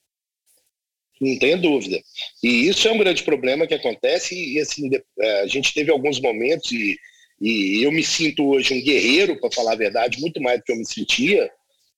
[1.22, 2.02] Não tenha dúvida.
[2.44, 6.20] E isso é um grande problema que acontece, e assim, é, a gente teve alguns
[6.20, 6.98] momentos, e,
[7.40, 10.72] e eu me sinto hoje um guerreiro, para falar a verdade, muito mais do que
[10.72, 11.50] eu me sentia,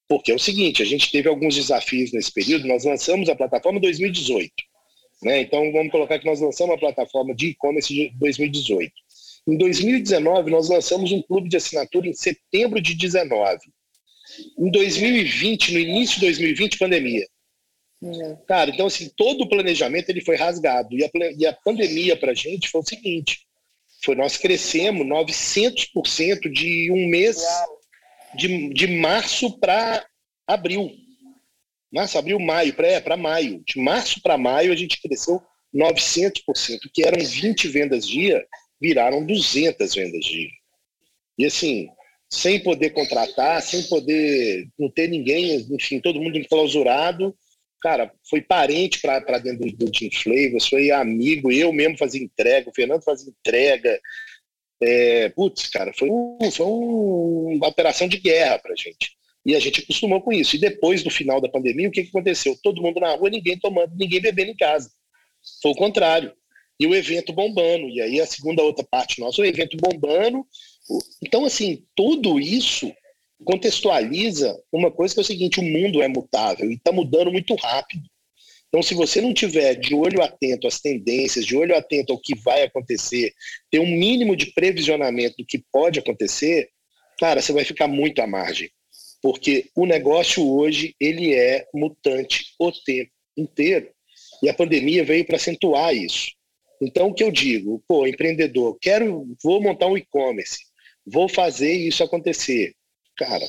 [0.08, 3.78] porque é o seguinte, a gente teve alguns desafios nesse período, nós lançamos a plataforma
[3.78, 4.52] em 2018.
[5.22, 5.40] Né?
[5.40, 8.92] Então, vamos colocar que nós lançamos a plataforma de e-commerce de 2018.
[9.48, 13.58] Em 2019, nós lançamos um clube de assinatura em setembro de 19.
[14.58, 17.26] Em 2020, no início de 2020, pandemia.
[18.00, 18.36] Uhum.
[18.46, 20.94] Cara, então assim, todo o planejamento ele foi rasgado.
[20.96, 23.46] E a, e a pandemia para a gente foi o seguinte,
[24.04, 27.42] foi nós crescemos 900% de um mês,
[28.34, 30.06] de, de março para
[30.46, 30.90] abril.
[31.92, 33.62] Março, abril, maio, para é, maio.
[33.66, 35.40] De março para maio a gente cresceu
[35.74, 36.42] 900%,
[36.92, 38.44] que eram 20 vendas dia,
[38.80, 40.50] viraram 200 vendas dia.
[41.38, 41.88] E assim,
[42.28, 47.34] sem poder contratar, sem poder, não ter ninguém, enfim, todo mundo enclausurado,
[47.80, 52.70] cara, foi parente para dentro do, do Team Flavors, foi amigo, eu mesmo fazia entrega,
[52.70, 54.00] o Fernando fazia entrega.
[54.82, 59.16] É, putz, cara, foi, um, foi um, uma operação de guerra para gente.
[59.44, 60.56] E a gente acostumou com isso.
[60.56, 62.58] E depois do final da pandemia, o que, que aconteceu?
[62.62, 64.90] Todo mundo na rua, ninguém tomando, ninguém bebendo em casa.
[65.62, 66.32] Foi o contrário.
[66.80, 67.88] E o evento bombando.
[67.88, 70.44] E aí a segunda outra parte nossa, o evento bombando.
[71.22, 72.92] Então, assim, tudo isso
[73.44, 77.54] contextualiza uma coisa que é o seguinte: o mundo é mutável e está mudando muito
[77.54, 78.04] rápido.
[78.68, 82.34] Então, se você não tiver de olho atento às tendências, de olho atento ao que
[82.34, 83.32] vai acontecer,
[83.70, 86.68] ter um mínimo de previsionamento do que pode acontecer,
[87.18, 88.70] cara, você vai ficar muito à margem.
[89.22, 93.88] Porque o negócio hoje, ele é mutante o tempo inteiro.
[94.42, 96.32] E a pandemia veio para acentuar isso.
[96.82, 97.82] Então, o que eu digo?
[97.88, 100.58] Pô, empreendedor, quero, vou montar um e-commerce,
[101.06, 102.74] vou fazer isso acontecer
[103.16, 103.46] cara,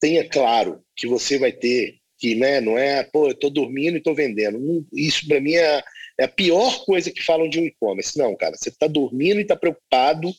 [0.00, 4.02] tenha claro que você vai ter que, né, não é, pô, eu tô dormindo e
[4.02, 4.86] tô vendendo.
[4.92, 5.82] Isso para mim é,
[6.18, 8.16] é, a pior coisa que falam de um e-commerce.
[8.16, 10.32] Não, cara, você está dormindo e está preocupado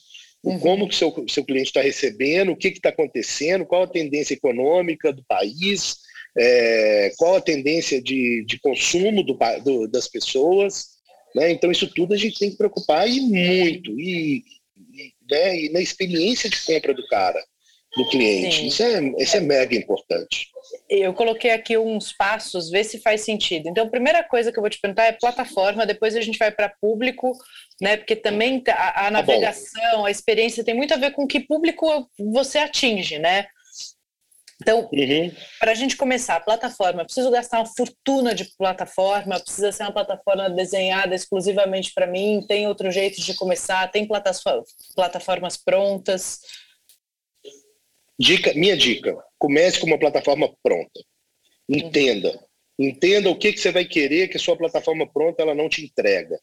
[0.43, 0.59] com uhum.
[0.59, 5.11] como o seu, seu cliente está recebendo, o que está acontecendo, qual a tendência econômica
[5.11, 5.97] do país,
[6.37, 10.95] é, qual a tendência de, de consumo do, do, das pessoas.
[11.35, 11.51] Né?
[11.51, 13.99] Então, isso tudo a gente tem que preocupar e muito.
[13.99, 14.43] E,
[14.93, 17.43] e, né, e na experiência de compra do cara
[17.95, 18.67] do cliente.
[18.67, 20.49] Isso é, isso é mega importante.
[20.89, 23.69] Eu coloquei aqui uns passos, ver se faz sentido.
[23.69, 26.51] Então, a primeira coisa que eu vou te perguntar é plataforma, depois a gente vai
[26.51, 27.31] para público,
[27.81, 27.97] né?
[27.97, 32.09] Porque também a, a tá navegação, a experiência tem muito a ver com que público
[32.19, 33.47] você atinge, né?
[34.61, 35.31] Então, uhum.
[35.59, 40.49] para a gente começar, plataforma, preciso gastar uma fortuna de plataforma, precisa ser uma plataforma
[40.49, 46.39] desenhada exclusivamente para mim, tem outro jeito de começar, tem plataformas prontas.
[48.17, 51.01] Dica, minha dica: comece com uma plataforma pronta.
[51.67, 52.39] Entenda.
[52.79, 55.83] Entenda o que, que você vai querer que a sua plataforma pronta ela não te
[55.83, 56.39] entrega.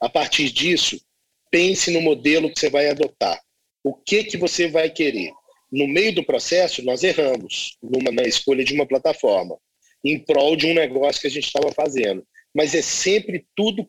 [0.00, 1.00] A partir disso,
[1.50, 3.40] pense no modelo que você vai adotar.
[3.84, 5.32] O que, que você vai querer?
[5.70, 9.58] No meio do processo, nós erramos numa, na escolha de uma plataforma,
[10.04, 12.24] em prol de um negócio que a gente estava fazendo.
[12.54, 13.88] Mas é sempre tudo,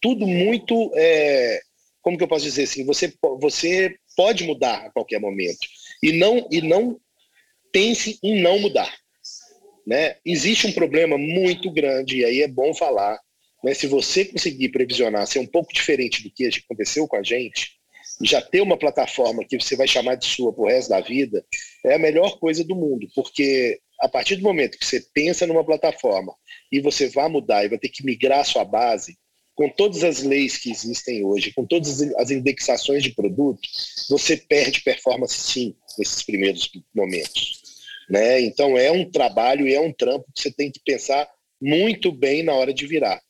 [0.00, 0.90] tudo muito.
[0.94, 1.60] É,
[2.02, 2.84] como que eu posso dizer assim?
[2.84, 5.66] Você, você pode mudar a qualquer momento
[6.02, 7.00] e não e não
[7.72, 8.92] pense em não mudar,
[9.86, 10.16] né?
[10.24, 13.18] Existe um problema muito grande e aí é bom falar
[13.62, 13.74] Né?
[13.74, 17.78] Se você conseguir previsionar ser um pouco diferente do que aconteceu com a gente,
[18.22, 21.44] já ter uma plataforma que você vai chamar de sua pro resto da vida,
[21.84, 25.64] é a melhor coisa do mundo, porque a partir do momento que você pensa numa
[25.64, 26.34] plataforma
[26.72, 29.18] e você vai mudar e vai ter que migrar a sua base,
[29.60, 33.60] com todas as leis que existem hoje, com todas as indexações de produto,
[34.08, 37.60] você perde performance sim nesses primeiros momentos.
[38.08, 38.40] Né?
[38.40, 41.28] Então é um trabalho e é um trampo que você tem que pensar
[41.60, 43.20] muito bem na hora de virar.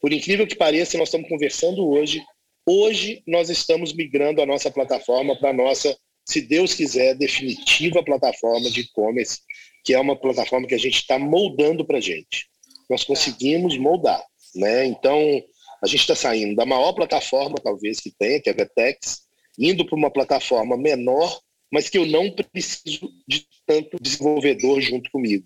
[0.00, 2.24] Por incrível que pareça, nós estamos conversando hoje.
[2.66, 5.94] Hoje nós estamos migrando a nossa plataforma para a nossa,
[6.24, 9.40] se Deus quiser, definitiva plataforma de e-commerce,
[9.84, 12.46] que é uma plataforma que a gente está moldando para a gente.
[12.88, 14.24] Nós conseguimos moldar.
[14.54, 14.86] Né?
[14.86, 15.44] Então,
[15.84, 19.24] a gente está saindo da maior plataforma, talvez, que tenha, que é a Vetex,
[19.58, 21.38] indo para uma plataforma menor,
[21.70, 25.44] mas que eu não preciso de tanto desenvolvedor junto comigo.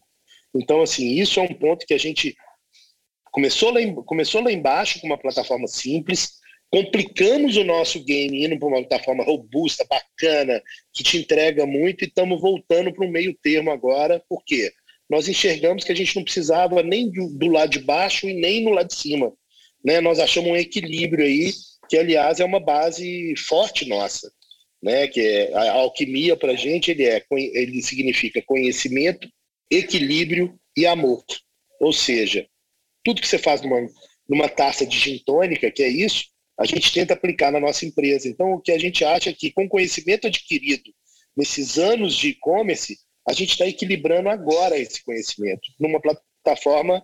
[0.55, 2.37] Então, assim, isso é um ponto que a gente
[3.33, 6.35] começou lá, em, começou lá embaixo com uma plataforma simples,
[6.71, 10.63] complicamos o nosso game indo para uma plataforma robusta, bacana,
[10.95, 14.71] que te entrega muito, e estamos voltando para um meio termo agora, por quê?
[15.11, 18.63] Nós enxergamos que a gente não precisava nem do, do lado de baixo e nem
[18.63, 19.33] no lado de cima.
[19.85, 20.01] Né?
[20.01, 21.53] Nós achamos um equilíbrio aí,
[21.89, 24.31] que aliás é uma base forte nossa.
[24.83, 25.09] Né?
[25.09, 29.29] Que é, a alquimia para a gente ele, é, ele significa conhecimento,
[29.71, 31.25] equilíbrio e amor.
[31.81, 32.47] Ou seja,
[33.05, 33.89] tudo que você faz numa,
[34.29, 36.27] numa taça de gin tônica, que é isso,
[36.59, 38.29] a gente tenta aplicar na nossa empresa.
[38.29, 40.93] Então, o que a gente acha é que, com conhecimento adquirido
[41.37, 47.03] nesses anos de e-commerce, a gente está equilibrando agora esse conhecimento numa plataforma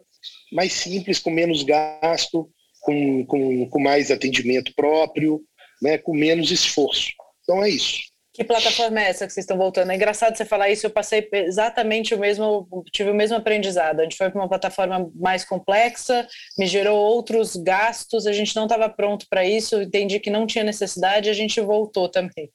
[0.53, 2.51] mais simples, com menos gasto,
[2.85, 5.43] com, com, com mais atendimento próprio,
[5.83, 7.11] né, com menos esforço.
[7.43, 8.03] Então, é isso.
[8.35, 9.93] Que plataforma é essa que vocês estão voltando?
[9.93, 14.01] É engraçado você falar isso, eu passei exatamente o mesmo, tive o mesmo aprendizado.
[14.01, 16.27] A gente foi para uma plataforma mais complexa,
[16.59, 20.65] me gerou outros gastos, a gente não estava pronto para isso, entendi que não tinha
[20.65, 22.51] necessidade, a gente voltou também.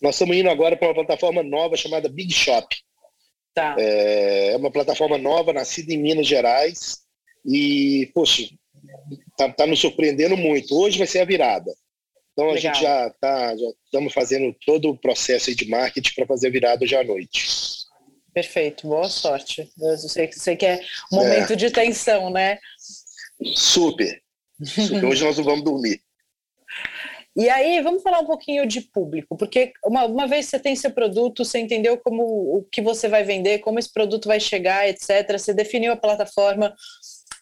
[0.00, 2.66] Nós estamos indo agora para uma plataforma nova chamada Big Shop.
[3.54, 3.76] Tá.
[3.78, 6.98] É, é uma plataforma nova, nascida em Minas Gerais,
[7.44, 8.48] e, poxa,
[9.30, 10.74] está tá nos surpreendendo muito.
[10.74, 11.72] Hoje vai ser a virada.
[12.32, 12.56] Então Legal.
[12.56, 16.84] a gente já tá, já estamos fazendo todo o processo de marketing para fazer virada
[16.84, 17.46] hoje à noite.
[18.34, 19.70] Perfeito, boa sorte.
[19.80, 20.80] Eu sei, sei que é
[21.10, 21.56] um momento é.
[21.56, 22.58] de tensão, né?
[23.54, 24.22] Super.
[24.62, 25.04] Super.
[25.06, 26.02] Hoje nós não vamos dormir.
[27.34, 30.90] E aí, vamos falar um pouquinho de público, porque uma, uma vez você tem seu
[30.90, 35.32] produto, você entendeu como o que você vai vender, como esse produto vai chegar, etc.
[35.38, 36.74] Você definiu a plataforma.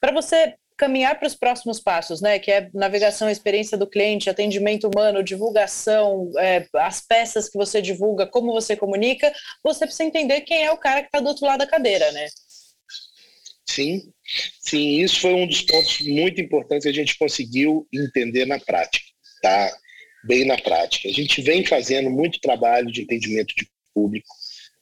[0.01, 2.39] Para você caminhar para os próximos passos, né?
[2.39, 8.27] Que é navegação, experiência do cliente, atendimento humano, divulgação, é, as peças que você divulga,
[8.27, 9.33] como você comunica,
[9.63, 12.27] você precisa entender quem é o cara que está do outro lado da cadeira, né?
[13.69, 14.13] Sim,
[14.61, 19.05] sim, isso foi um dos pontos muito importantes que a gente conseguiu entender na prática,
[19.43, 19.77] tá?
[20.25, 21.09] Bem na prática.
[21.09, 24.29] A gente vem fazendo muito trabalho de entendimento de público.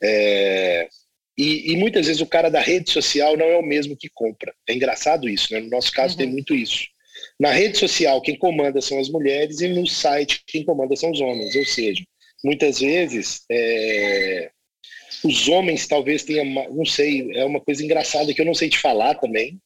[0.03, 0.89] É,
[1.37, 4.55] e, e, muitas vezes o cara da rede social não é o mesmo que compra.
[4.69, 5.61] É engraçado isso, né?
[5.61, 6.19] No nosso caso uhum.
[6.19, 6.87] tem muito isso.
[7.41, 11.21] Na rede social, quem comanda são as mulheres e no site, quem comanda são os
[11.21, 11.55] homens.
[11.57, 12.03] Ou seja,
[12.45, 14.51] muitas vezes é...
[15.25, 18.79] os homens talvez tenham, não sei, é uma coisa engraçada que eu não sei te
[18.79, 19.59] falar também,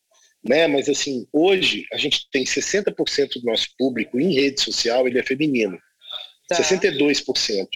[0.45, 0.69] né?
[0.69, 5.25] Mas assim, hoje a gente tem 60% do nosso público em rede social, ele é
[5.25, 5.79] feminino.
[6.49, 6.57] Tá.
[6.57, 7.67] 62%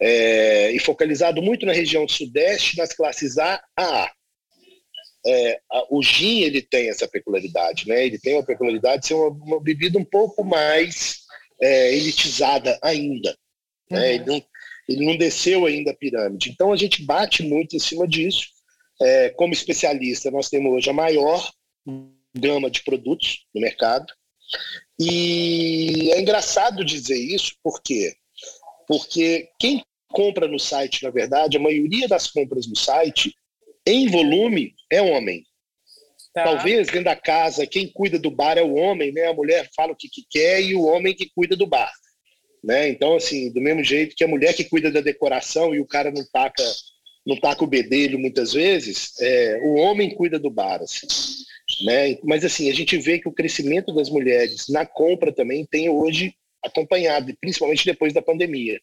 [0.00, 4.12] é, e focalizado muito na região sudeste, nas classes A a A.
[5.26, 8.04] É, o gin ele tem essa peculiaridade, né?
[8.04, 11.20] Ele tem a peculiaridade de ser uma, uma bebida um pouco mais
[11.60, 13.36] é, elitizada ainda,
[13.90, 13.98] né?
[13.98, 14.02] uhum.
[14.02, 14.14] né?
[14.14, 14.44] Ele não,
[14.88, 16.50] ele não desceu ainda a pirâmide.
[16.50, 18.48] Então a gente bate muito em cima disso.
[19.00, 21.50] É, como especialista, nós temos hoje a maior
[22.34, 24.12] gama de produtos no mercado.
[24.98, 28.14] E é engraçado dizer isso, porque
[28.86, 33.34] porque quem compra no site, na verdade, a maioria das compras no site,
[33.86, 35.44] em volume, é homem.
[36.32, 36.44] Tá.
[36.44, 39.26] Talvez dentro da casa, quem cuida do bar é o homem, né?
[39.26, 41.92] A mulher fala o que, que quer e o homem que cuida do bar.
[42.62, 42.88] Né?
[42.88, 46.10] Então, assim, do mesmo jeito que a mulher que cuida da decoração e o cara
[46.10, 46.64] não taca,
[47.26, 50.80] não taca o bedelho muitas vezes, é, o homem cuida do bar.
[50.82, 51.06] Assim,
[51.84, 52.18] né?
[52.24, 56.34] Mas, assim, a gente vê que o crescimento das mulheres na compra também tem hoje
[56.64, 58.80] acompanhado, principalmente depois da pandemia.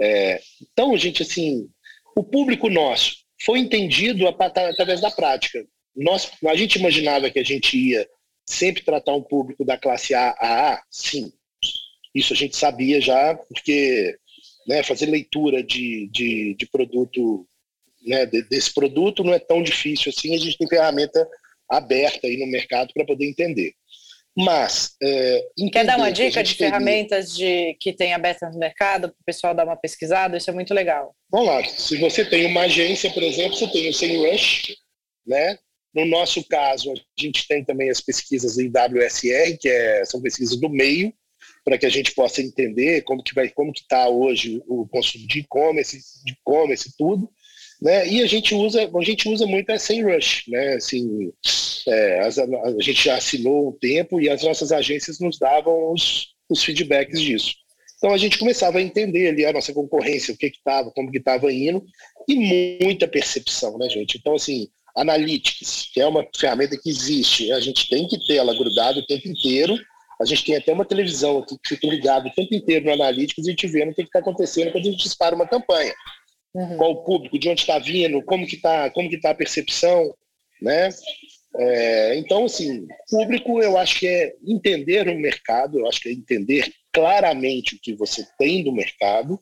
[0.00, 1.68] É, então, gente, assim,
[2.16, 5.64] o público nosso foi entendido através da prática.
[5.94, 8.08] Nós, a gente imaginava que a gente ia
[8.46, 11.32] sempre tratar um público da classe A a A, sim.
[12.14, 14.16] Isso a gente sabia já, porque
[14.66, 17.46] né, fazer leitura de, de, de produto,
[18.04, 21.26] né, desse produto não é tão difícil assim, a gente tem ferramenta
[21.68, 23.74] aberta aí no mercado para poder entender.
[24.36, 24.94] Mas.
[25.02, 25.40] É,
[25.72, 26.70] Quer dar uma dica de teria...
[26.70, 30.36] ferramentas de, que tem abertas no mercado para o pessoal dar uma pesquisada?
[30.36, 31.14] Isso é muito legal.
[31.30, 31.64] Vamos lá.
[31.64, 34.76] Se você tem uma agência, por exemplo, você tem o SEMrush,
[35.26, 35.58] né?
[35.94, 40.58] No nosso caso, a gente tem também as pesquisas em WSR, que é, são pesquisas
[40.58, 41.12] do meio,
[41.64, 45.26] para que a gente possa entender como que vai, como que está hoje o consumo
[45.26, 47.30] de e-commerce, de e-commerce e tudo.
[47.82, 48.06] Né?
[48.06, 50.74] E a gente usa, a gente usa muito a SEMrush, né?
[50.74, 51.32] Assim,
[51.88, 56.28] é, a, a, gente já assinou um tempo e as nossas agências nos davam os,
[56.48, 57.54] os feedbacks disso.
[57.98, 61.18] Então a gente começava a entender ali a nossa concorrência, o que estava, como que
[61.18, 61.84] estava indo,
[62.28, 64.16] e muita percepção, né, gente?
[64.16, 68.56] Então, assim, Analytics, que é uma ferramenta que existe, a gente tem que ter ela
[68.56, 69.76] grudada o tempo inteiro.
[70.20, 73.44] A gente tem até uma televisão aqui que fica ligado o tempo inteiro no Analytics
[73.44, 75.92] e a gente vê o que está acontecendo quando a gente dispara uma campanha.
[76.54, 76.76] Uhum.
[76.76, 80.14] Qual o público, de onde está vindo, como que está como que tá a percepção,
[80.60, 80.90] né?
[81.56, 86.12] É, então, assim, público eu acho que é entender o mercado, eu acho que é
[86.12, 89.38] entender claramente o que você tem do mercado,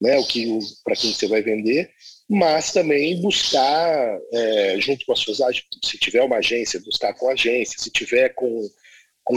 [0.00, 1.90] né, o que para quem você vai vender,
[2.28, 7.28] mas também buscar é, junto com as suas agências, se tiver uma agência, buscar com
[7.28, 8.68] a agência, se tiver com,
[9.24, 9.36] com,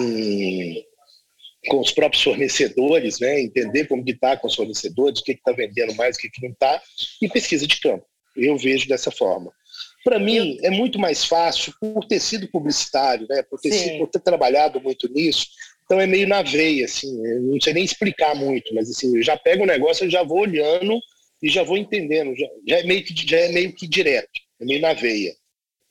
[1.69, 5.95] com os próprios fornecedores, né, entender como está com os fornecedores, o que está vendendo
[5.95, 6.81] mais, o que, que não está,
[7.21, 8.05] e pesquisa de campo.
[8.35, 9.51] Eu vejo dessa forma.
[10.03, 13.43] Para mim, é muito mais fácil por ter sido publicitário, né?
[13.43, 15.47] por, ter sido, por ter trabalhado muito nisso.
[15.85, 19.35] Então é meio na veia, assim, não sei nem explicar muito, mas assim, eu já
[19.35, 20.99] pego o negócio, eu já vou olhando
[21.41, 24.29] e já vou entendendo, já, já, é, meio que, já é meio que direto,
[24.61, 25.33] é meio na veia.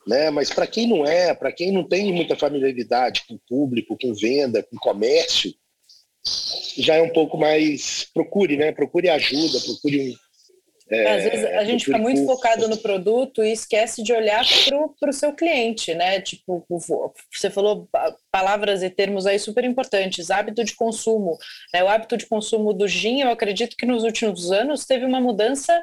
[0.06, 0.30] Né?
[0.30, 4.62] Mas para quem não é, para quem não tem muita familiaridade com público, com venda,
[4.62, 5.52] com comércio,
[6.76, 8.72] já é um pouco mais procure, né?
[8.72, 10.16] Procure ajuda, procure
[10.90, 14.42] é, Às vezes a gente fica muito focado no produto e esquece de olhar
[14.98, 16.20] para o seu cliente, né?
[16.20, 16.64] Tipo,
[17.30, 17.88] você falou
[18.32, 21.36] palavras e termos aí super importantes, hábito de consumo.
[21.74, 21.84] Né?
[21.84, 25.78] O hábito de consumo do gin, eu acredito que nos últimos anos teve uma mudança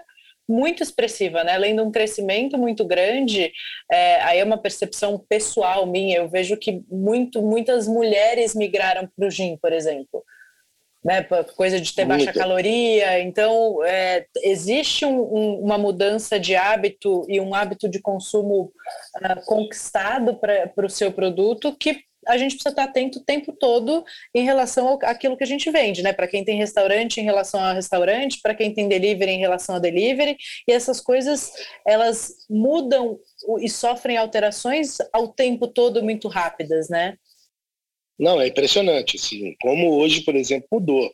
[0.48, 1.54] muito expressiva, né?
[1.54, 3.52] Além de um crescimento muito grande,
[3.92, 6.18] é, aí é uma percepção pessoal minha.
[6.18, 10.24] Eu vejo que muito, muitas mulheres migraram para o gin, por exemplo
[11.06, 11.24] né,
[11.56, 13.20] coisa de ter baixa caloria.
[13.22, 18.72] Então, é, existe um, um, uma mudança de hábito e um hábito de consumo
[19.18, 24.04] uh, conquistado para o seu produto que a gente precisa estar atento o tempo todo
[24.34, 26.14] em relação àquilo que a gente vende, né?
[26.14, 29.80] Para quem tem restaurante em relação ao restaurante, para quem tem delivery em relação a
[29.80, 31.52] delivery, e essas coisas
[31.86, 33.20] elas mudam
[33.60, 37.18] e sofrem alterações ao tempo todo muito rápidas, né?
[38.18, 41.12] Não, é impressionante, assim, como hoje, por exemplo, mudou.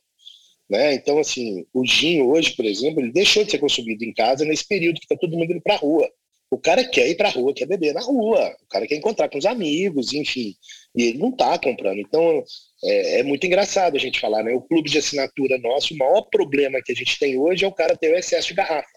[0.69, 0.93] Né?
[0.93, 4.65] Então, assim, o gin hoje, por exemplo, ele deixou de ser consumido em casa nesse
[4.65, 6.09] período que está todo mundo indo para a rua.
[6.51, 9.29] O cara quer ir para a rua, quer beber na rua, o cara quer encontrar
[9.29, 10.53] com os amigos, enfim,
[10.93, 11.99] e ele não está comprando.
[11.99, 12.43] Então,
[12.83, 14.53] é, é, muito engraçado a gente falar, né?
[14.53, 17.71] O clube de assinatura nosso, o maior problema que a gente tem hoje é o
[17.71, 18.89] cara ter o excesso de garrafa.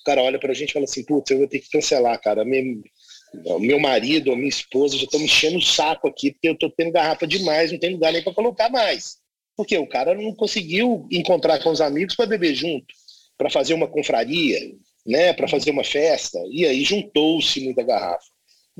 [0.00, 2.18] O cara olha para a gente e fala assim, putz, eu vou ter que cancelar,
[2.22, 2.42] cara.
[2.42, 6.54] O meu marido ou minha esposa já estão me enchendo o saco aqui, porque eu
[6.54, 9.18] estou tendo garrafa demais, não tem lugar nem para colocar mais.
[9.54, 12.86] Porque o cara não conseguiu encontrar com os amigos para beber junto,
[13.36, 14.58] para fazer uma confraria,
[15.06, 18.24] né, para fazer uma festa, e aí juntou-se muita garrafa.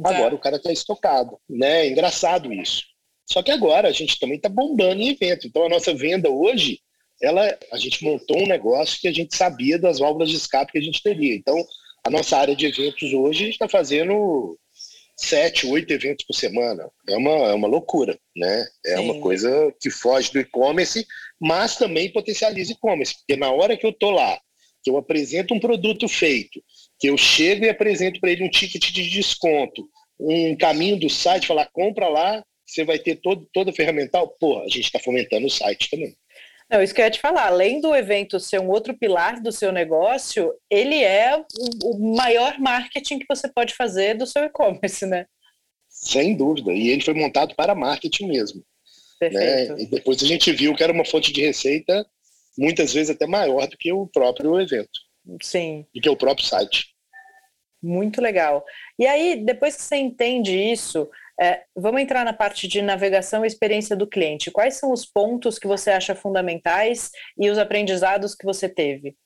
[0.03, 1.87] Agora o cara está estocado, né?
[1.87, 2.85] É engraçado isso.
[3.27, 5.47] Só que agora a gente também está bombando em evento.
[5.47, 6.81] Então a nossa venda hoje,
[7.21, 10.79] ela, a gente montou um negócio que a gente sabia das válvulas de escape que
[10.79, 11.35] a gente teria.
[11.35, 11.57] Então
[12.05, 14.59] a nossa área de eventos hoje está fazendo
[15.17, 16.91] sete, oito eventos por semana.
[17.09, 18.67] É uma, é uma loucura, né?
[18.85, 19.05] É Sim.
[19.05, 21.07] uma coisa que foge do e-commerce,
[21.41, 24.41] mas também potencializa e-commerce, porque na hora que eu estou lá,
[24.83, 26.63] que eu apresento um produto feito,
[26.99, 31.47] que eu chego e apresento para ele um ticket de desconto, um caminho do site,
[31.47, 35.47] falar compra lá, você vai ter todo, toda a ferramental, pô, a gente está fomentando
[35.47, 36.15] o site também.
[36.71, 39.53] Não, isso que eu ia te falar, além do evento ser um outro pilar do
[39.53, 41.45] seu negócio, ele é o,
[41.85, 45.27] o maior marketing que você pode fazer do seu e-commerce, né?
[45.89, 48.65] Sem dúvida, e ele foi montado para marketing mesmo.
[49.21, 49.29] Né?
[49.29, 49.73] Perfeito.
[49.75, 49.83] Né?
[49.83, 52.07] E depois a gente viu que era uma fonte de receita
[52.57, 55.01] muitas vezes até maior do que o próprio evento.
[55.41, 55.87] Sim.
[55.95, 56.93] Do que o próprio site.
[57.83, 58.65] Muito legal.
[58.99, 61.09] E aí, depois que você entende isso,
[61.41, 64.51] é, vamos entrar na parte de navegação e experiência do cliente.
[64.51, 69.17] Quais são os pontos que você acha fundamentais e os aprendizados que você teve?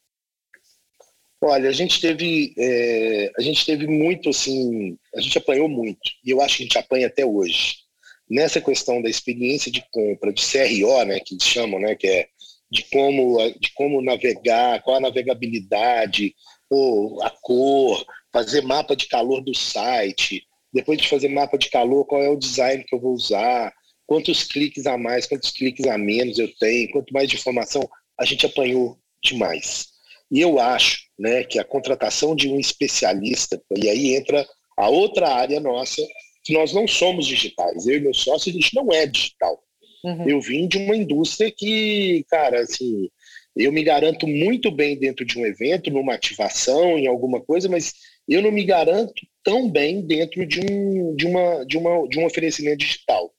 [1.43, 6.31] Olha, a gente teve, é, a gente teve muito assim, a gente apanhou muito e
[6.31, 7.87] eu acho que a gente apanha até hoje
[8.29, 12.29] nessa questão da experiência de compra de CRO, né, que eles chamam, né, que é
[12.71, 16.35] de como, de como navegar, qual a navegabilidade,
[16.69, 22.05] ou a cor, fazer mapa de calor do site, depois de fazer mapa de calor,
[22.05, 23.73] qual é o design que eu vou usar,
[24.07, 27.89] quantos cliques a mais, quantos cliques a menos eu tenho, quanto mais de informação,
[28.19, 29.87] a gente apanhou demais.
[30.31, 34.47] E eu acho né, que a contratação de um especialista, e aí entra
[34.77, 36.03] a outra área nossa,
[36.45, 37.87] que nós não somos digitais.
[37.87, 39.61] Eu e meu sócio, a gente não é digital.
[40.07, 40.29] Uhum.
[40.29, 43.11] Eu vim de uma indústria que, cara, assim,
[43.57, 47.93] eu me garanto muito bem dentro de um evento, numa ativação, em alguma coisa, mas
[48.29, 52.25] eu não me garanto tão bem dentro de um, de uma, de uma, de um
[52.25, 53.35] oferecimento digital.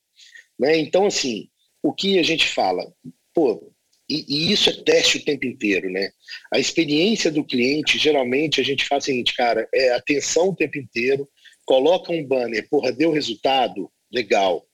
[0.59, 0.77] Né?
[0.77, 1.47] Então, assim,
[1.81, 2.85] o que a gente fala?
[3.33, 3.71] Pô,
[4.09, 6.09] e, e, isso é teste o tempo inteiro, né?
[6.53, 10.77] A experiência do cliente, geralmente, a gente faz o seguinte, cara, é atenção o tempo
[10.77, 11.27] inteiro,
[11.65, 13.89] coloca um banner, porra, deu resultado?
[14.11, 14.65] Legal,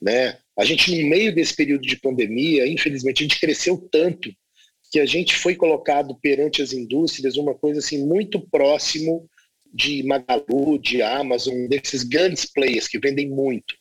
[0.00, 0.38] né?
[0.58, 4.30] A gente, no meio desse período de pandemia, infelizmente, a gente cresceu tanto
[4.90, 9.28] que a gente foi colocado perante as indústrias uma coisa assim muito próximo
[9.72, 13.74] de Magalu, de Amazon, desses grandes players que vendem muito.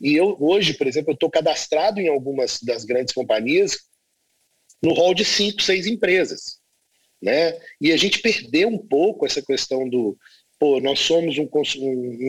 [0.00, 3.76] E eu hoje, por exemplo, eu estou cadastrado em algumas das grandes companhias
[4.82, 6.58] no rol de cinco, seis empresas,
[7.20, 7.58] né?
[7.80, 10.16] E a gente perdeu um pouco essa questão do
[10.64, 11.46] pô, nós somos um,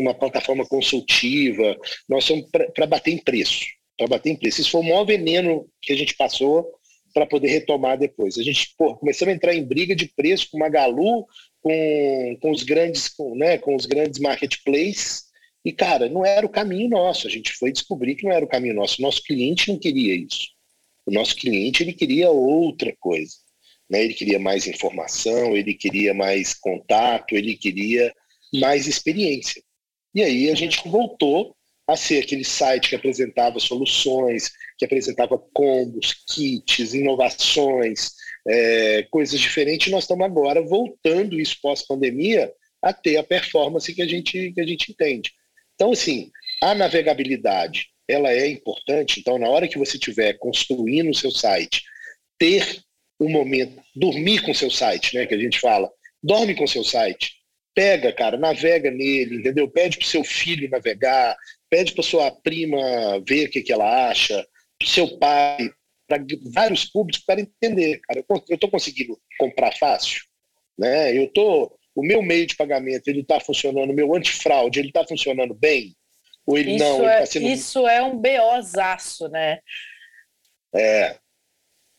[0.02, 1.74] uma plataforma consultiva,
[2.10, 3.64] nós somos para bater em preço,
[3.98, 4.60] para bater em preço.
[4.60, 6.70] Isso foi o maior veneno que a gente passou
[7.14, 8.38] para poder retomar depois.
[8.38, 11.26] A gente pô, começamos a entrar em briga de preço com Magalu,
[11.62, 15.24] com, com os grandes, com, né, com os grandes marketplaces.
[15.64, 17.28] E, cara, não era o caminho nosso.
[17.28, 19.02] A gente foi descobrir que não era o caminho nosso.
[19.02, 20.50] Nosso cliente não queria isso.
[21.06, 23.34] O nosso cliente ele queria outra coisa.
[23.90, 24.04] Né?
[24.04, 28.14] Ele queria mais informação, ele queria mais contato, ele queria
[28.60, 29.62] mais experiência.
[30.14, 31.56] E aí a gente voltou
[31.88, 38.12] a ser aquele site que apresentava soluções, que apresentava combos, kits, inovações,
[38.48, 39.92] é, coisas diferentes.
[39.92, 42.52] Nós estamos agora voltando isso pós-pandemia
[42.82, 45.32] a ter a performance que a gente, que a gente entende.
[45.76, 46.32] Então, assim,
[46.62, 49.20] a navegabilidade ela é importante.
[49.20, 51.84] Então, na hora que você estiver construindo o seu site,
[52.38, 52.82] ter
[53.20, 55.90] um momento, dormir com o seu site, né, que a gente fala,
[56.22, 57.34] dorme com o seu site,
[57.76, 59.70] pega, cara, navega nele, entendeu?
[59.70, 61.36] Pede para seu filho navegar,
[61.70, 62.80] pede para sua prima
[63.28, 64.48] ver o que, que ela acha,
[64.80, 65.70] para seu pai,
[66.08, 66.24] para
[66.54, 70.22] vários públicos para entender, cara, eu estou conseguindo comprar fácil,
[70.78, 71.16] né?
[71.16, 75.06] Eu tô, o meu meio de pagamento ele está funcionando, o meu antifraude ele está
[75.06, 75.94] funcionando bem,
[76.46, 76.98] ou ele isso não?
[77.00, 77.48] Ele tá é, sendo...
[77.48, 79.60] Isso é um BOzaço, né?
[80.74, 81.18] É,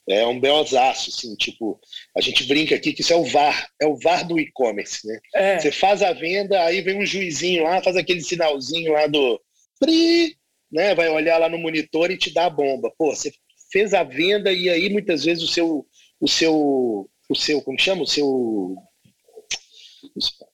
[0.09, 1.81] é um beozaço, assim, tipo,
[2.17, 5.19] a gente brinca aqui que isso é o VAR, é o VAR do e-commerce, né?
[5.35, 5.59] É.
[5.59, 9.41] Você faz a venda, aí vem um juizinho lá, faz aquele sinalzinho lá do
[9.81, 10.37] PRI,
[10.71, 10.95] né?
[10.95, 12.93] Vai olhar lá no monitor e te dá a bomba.
[12.97, 13.33] Pô, você
[13.73, 15.85] fez a venda e aí muitas vezes o seu,
[16.21, 18.03] o seu, o seu, como chama?
[18.03, 18.77] O seu,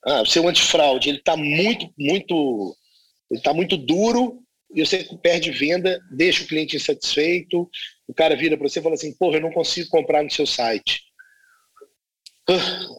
[0.06, 2.74] ah, o seu antifraude, ele está muito, muito,
[3.30, 4.41] ele está muito duro
[4.74, 7.68] e você perde venda, deixa o cliente insatisfeito,
[8.06, 10.46] o cara vira para você e fala assim, porra, eu não consigo comprar no seu
[10.46, 11.02] site.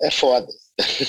[0.02, 0.48] É foda.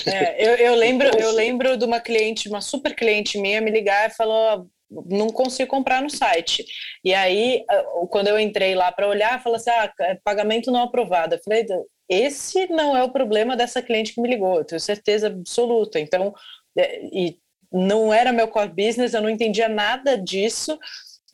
[0.05, 4.09] É, eu, eu, lembro, eu lembro de uma cliente, uma super cliente minha, me ligar
[4.09, 4.69] e falou:
[5.07, 6.65] não consigo comprar no site.
[7.03, 7.63] E aí,
[8.09, 11.35] quando eu entrei lá para olhar, falou assim: ah, é pagamento não aprovado.
[11.35, 11.65] Eu falei:
[12.09, 15.99] esse não é o problema dessa cliente que me ligou, eu tenho certeza absoluta.
[15.99, 16.33] Então,
[16.77, 17.37] é, e
[17.75, 20.79] não era meu core business, eu não entendia nada disso.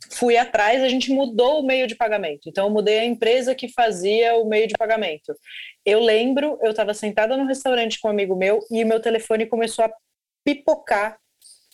[0.10, 2.50] Fui atrás, a gente mudou o meio de pagamento.
[2.50, 5.34] Então, eu mudei a empresa que fazia o meio de pagamento.
[5.86, 9.86] Eu lembro, eu estava sentada no restaurante com um amigo meu e meu telefone começou
[9.86, 9.94] a
[10.44, 11.18] pipocar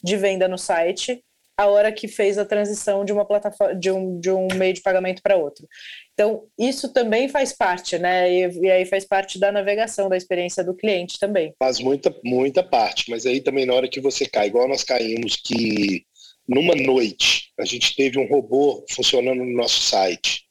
[0.02, 1.24] de venda no site
[1.58, 4.80] a hora que fez a transição de uma plataforma de um, de um meio de
[4.80, 5.66] pagamento para outro.
[6.14, 8.32] Então, isso também faz parte, né?
[8.32, 11.52] E, e, aí faz parte da navegação, da experiência do cliente também.
[11.58, 15.34] Faz muita, muita parte, mas aí também na hora que você cai, igual nós caímos
[15.34, 16.04] que
[16.46, 20.44] numa noite a gente teve um robô funcionando no nosso site.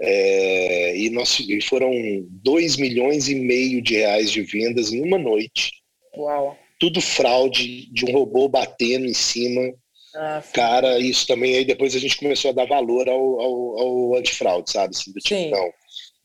[0.00, 1.92] É, e, nós, e foram
[2.30, 5.70] 2 milhões e meio de reais de vendas em uma noite.
[6.16, 6.56] Uau!
[6.80, 9.74] Tudo fraude de um robô batendo em cima
[10.16, 14.14] ah, Cara, isso também, aí depois a gente começou a dar valor ao, ao, ao
[14.16, 14.94] antifraude, sabe?
[14.96, 15.70] Assim, do tipo, não,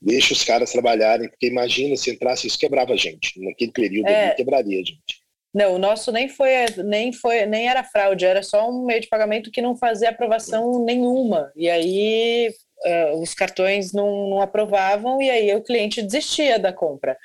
[0.00, 3.38] deixa os caras trabalharem, porque imagina se entrasse, isso quebrava a gente.
[3.40, 4.26] Naquele período é.
[4.26, 5.22] ali, quebraria a gente.
[5.54, 6.50] Não, o nosso nem foi,
[6.82, 10.82] nem foi, nem era fraude, era só um meio de pagamento que não fazia aprovação
[10.82, 11.52] nenhuma.
[11.54, 12.50] E aí
[12.86, 17.18] uh, os cartões não, não aprovavam e aí o cliente desistia da compra.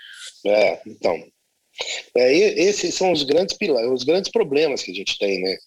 [0.45, 1.17] É, então,
[2.15, 5.57] é, esses são os grandes pilares, os grandes problemas que a gente tem, né?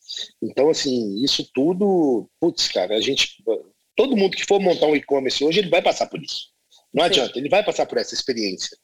[0.43, 3.43] Então, assim, isso tudo, putz, cara, a gente,
[3.97, 6.49] todo mundo que for montar um e-commerce hoje, ele vai passar por isso.
[6.93, 7.11] Não Sim.
[7.11, 8.77] adianta, ele vai passar por essa experiência,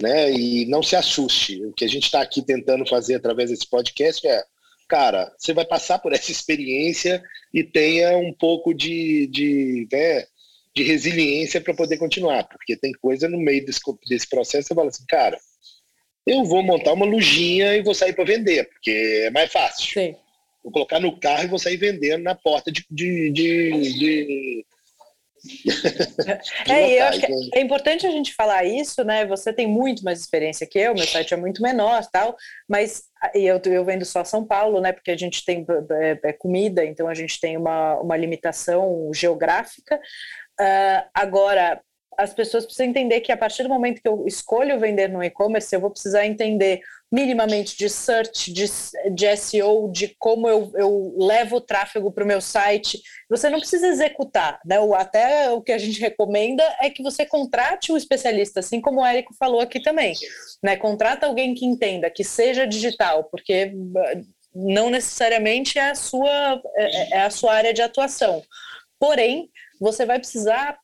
[0.00, 0.32] né?
[0.32, 1.64] E não se assuste.
[1.64, 4.42] O que a gente está aqui tentando fazer através desse podcast é,
[4.88, 7.22] cara, você vai passar por essa experiência
[7.54, 10.26] e tenha um pouco de, de, né,
[10.74, 14.88] de resiliência para poder continuar, porque tem coisa no meio desse, desse processo, você fala
[14.88, 15.38] assim, cara,
[16.26, 19.92] eu vou montar uma lojinha e vou sair para vender, porque é mais fácil.
[19.92, 20.16] Sim.
[20.62, 24.66] Vou colocar no carro e vou sair vendendo na porta de, de, de, de
[26.70, 29.26] é, eu acho que é importante a gente falar isso, né?
[29.26, 32.36] Você tem muito mais experiência que eu, meu site é muito menor, tal,
[32.68, 33.04] mas
[33.34, 34.92] eu, eu vendo só São Paulo, né?
[34.92, 35.66] Porque a gente tem
[36.00, 39.96] é, é comida, então a gente tem uma, uma limitação geográfica.
[40.60, 41.80] Uh, agora,
[42.18, 45.74] as pessoas precisam entender que a partir do momento que eu escolho vender no e-commerce,
[45.74, 48.64] eu vou precisar entender minimamente de search, de,
[49.14, 53.02] de SEO, de como eu, eu levo o tráfego para o meu site.
[53.28, 54.76] Você não precisa executar, né?
[54.96, 59.04] Até o que a gente recomenda é que você contrate um especialista, assim como o
[59.04, 60.14] Érico falou aqui também.
[60.62, 60.76] Né?
[60.76, 63.72] Contrata alguém que entenda, que seja digital, porque
[64.54, 68.42] não necessariamente é a sua, é, é a sua área de atuação.
[68.98, 69.50] Porém,
[69.80, 70.78] você vai precisar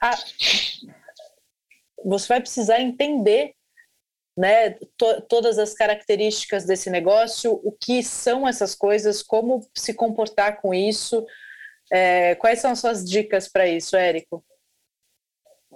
[0.00, 0.16] a,
[2.04, 3.54] você vai precisar entender
[4.36, 10.60] né, to, todas as características desse negócio, o que são essas coisas, como se comportar
[10.60, 11.26] com isso.
[11.90, 14.44] É, quais são as suas dicas para isso, Érico?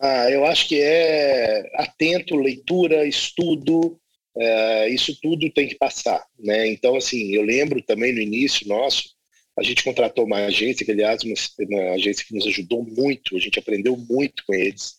[0.01, 4.01] Ah, eu acho que é atento, leitura, estudo,
[4.37, 6.67] é, isso tudo tem que passar, né?
[6.69, 9.12] Então, assim, eu lembro também no início nosso,
[9.59, 11.35] a gente contratou uma agência, que aliás, uma,
[11.69, 14.95] uma agência que nos ajudou muito, a gente aprendeu muito com eles.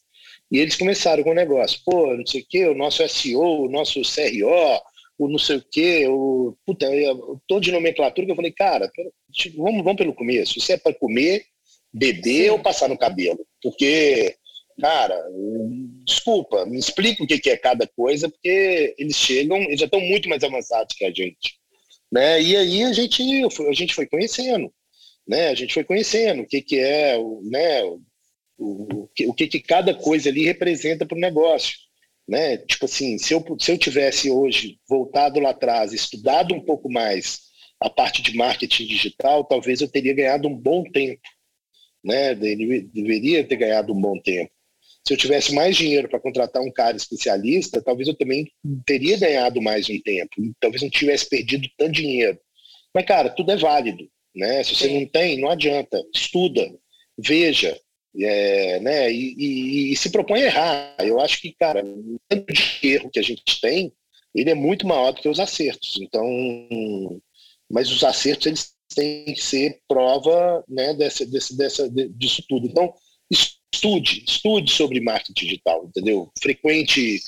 [0.51, 3.69] E eles começaram com o negócio, pô, não sei o quê, o nosso SEO, o
[3.69, 4.81] nosso CRO,
[5.17, 6.87] o não sei o quê, o puta,
[7.47, 8.91] todo de nomenclatura que eu falei, cara,
[9.55, 10.59] vamos, vamos pelo começo.
[10.59, 11.45] Isso é para comer,
[11.91, 13.39] beber ou passar no cabelo?
[13.61, 14.35] Porque,
[14.79, 15.19] cara,
[16.05, 20.29] desculpa, me explica o que é cada coisa, porque eles chegam, eles já estão muito
[20.29, 21.57] mais avançados que a gente.
[22.13, 22.39] Né?
[22.43, 24.71] E aí a gente, a gente foi conhecendo,
[25.27, 25.47] né?
[25.49, 27.83] A gente foi conhecendo o que, que é, né?
[27.83, 27.99] o,
[28.59, 31.75] o, o que, que cada coisa ali representa para o negócio.
[32.27, 32.57] Né?
[32.57, 37.41] Tipo assim, se eu, se eu tivesse hoje voltado lá atrás, estudado um pouco mais
[37.79, 41.23] a parte de marketing digital, talvez eu teria ganhado um bom tempo.
[42.03, 42.35] Né?
[42.35, 44.51] Deveria ter ganhado um bom tempo.
[45.05, 48.49] Se eu tivesse mais dinheiro para contratar um cara especialista, talvez eu também
[48.85, 50.31] teria ganhado mais um tempo.
[50.59, 52.39] Talvez não tivesse perdido tanto dinheiro.
[52.93, 54.07] Mas, cara, tudo é válido.
[54.35, 54.63] Né?
[54.63, 54.99] Se você Sim.
[54.99, 56.01] não tem, não adianta.
[56.13, 56.73] Estuda,
[57.17, 57.77] veja,
[58.19, 59.11] é, né?
[59.11, 60.95] E, e, e, se propõe a errar.
[60.99, 63.91] Eu acho que, cara, o tanto de erro que a gente tem,
[64.33, 65.99] ele é muito maior do que os acertos.
[66.01, 67.21] Então,
[67.69, 72.67] mas os acertos eles têm que ser prova, né, dessa, desse, dessa, disso tudo.
[72.67, 72.93] Então,
[73.33, 76.31] estude, estude sobre marketing digital, entendeu?
[76.41, 77.19] Frequente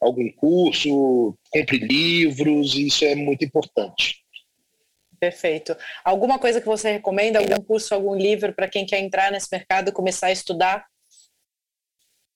[0.00, 4.22] algum curso, compre livros, isso é muito importante.
[5.18, 5.76] Perfeito.
[6.04, 9.88] Alguma coisa que você recomenda, algum curso, algum livro para quem quer entrar nesse mercado
[9.88, 10.86] e começar a estudar?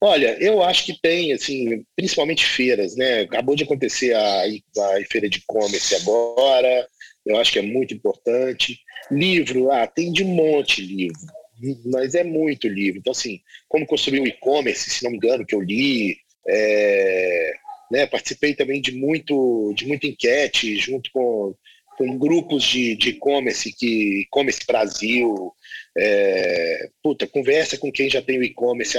[0.01, 3.21] Olha, eu acho que tem, assim, principalmente feiras, né?
[3.21, 6.89] Acabou de acontecer a, a feira de e-commerce agora,
[7.25, 8.81] eu acho que é muito importante.
[9.13, 11.42] Livro, ah, tem de monte livro
[11.85, 12.99] mas é muito livro.
[12.99, 16.17] Então, assim, como construir o e-commerce, se não me engano, que eu li,
[16.49, 17.53] é,
[17.91, 21.55] né, participei também de muito de muita enquete junto com,
[21.97, 25.53] com grupos de e-commerce, que e-commerce Brasil,
[25.97, 28.99] é, puta, conversa com quem já tem o e-commerce,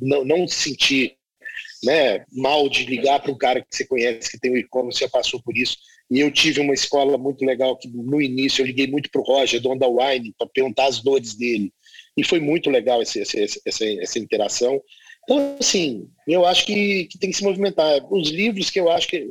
[0.00, 1.16] não, não se sentir
[1.82, 5.08] né, mal de ligar para um cara que você conhece, que tem o e-commerce, já
[5.08, 5.76] passou por isso.
[6.10, 9.24] E eu tive uma escola muito legal que no início eu liguei muito para o
[9.24, 11.72] Roger, dono da Wine, para perguntar as dores dele.
[12.16, 14.80] E foi muito legal esse, esse, essa, essa interação.
[15.24, 18.00] Então, assim, eu acho que, que tem que se movimentar.
[18.10, 19.28] Os livros que eu acho que.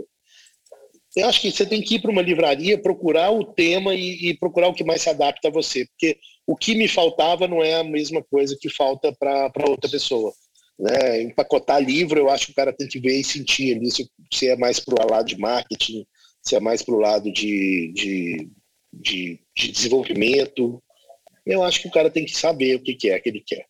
[1.15, 4.37] Eu acho que você tem que ir para uma livraria, procurar o tema e, e,
[4.37, 5.85] procurar o que mais se adapta a você.
[5.85, 10.33] Porque o que me faltava não é a mesma coisa que falta para outra pessoa.
[10.77, 11.21] Né?
[11.21, 14.49] Empacotar livro, eu acho que o cara tem que ver e sentir ali se, se
[14.49, 16.05] é mais para o lado de marketing,
[16.47, 18.51] se é mais para o lado de, de,
[18.93, 20.83] de, de, desenvolvimento.
[21.45, 23.65] Eu acho que o cara tem que saber o que, que é que ele quer.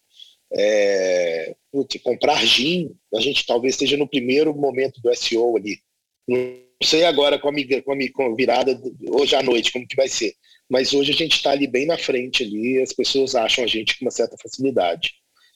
[0.56, 5.78] é, putz, comprar gin, a gente talvez esteja no primeiro momento do SEO ali.
[6.26, 9.96] Não sei agora com a, com a, com a virada hoje à noite, como que
[9.96, 10.34] vai ser.
[10.68, 13.98] mas hoje a gente está ali bem na frente ali, as pessoas acham a gente
[13.98, 15.14] com uma certa facilidade.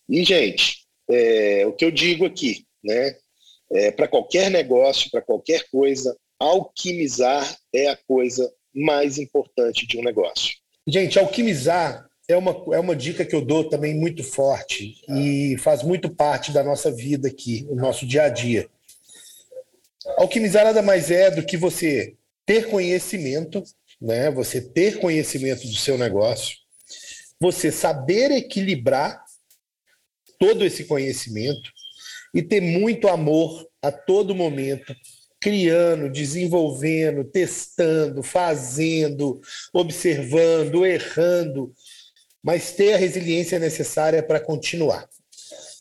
[0.09, 3.17] E, gente, é, o que eu digo aqui, né?
[3.71, 10.03] É, para qualquer negócio, para qualquer coisa, alquimizar é a coisa mais importante de um
[10.03, 10.57] negócio.
[10.91, 15.83] Gente, alquimizar é uma, é uma dica que eu dou também muito forte e faz
[15.83, 18.67] muito parte da nossa vida aqui, o nosso dia a dia.
[20.17, 22.15] Alquimizar nada mais é do que você
[22.47, 23.63] ter conhecimento,
[24.01, 24.31] né?
[24.31, 26.57] Você ter conhecimento do seu negócio,
[27.39, 29.23] você saber equilibrar
[30.39, 31.71] todo esse conhecimento
[32.33, 34.97] e ter muito amor a todo momento,
[35.41, 39.41] criando, desenvolvendo, testando, fazendo,
[39.73, 41.73] observando, errando,
[42.43, 45.09] mas ter a resiliência necessária para continuar.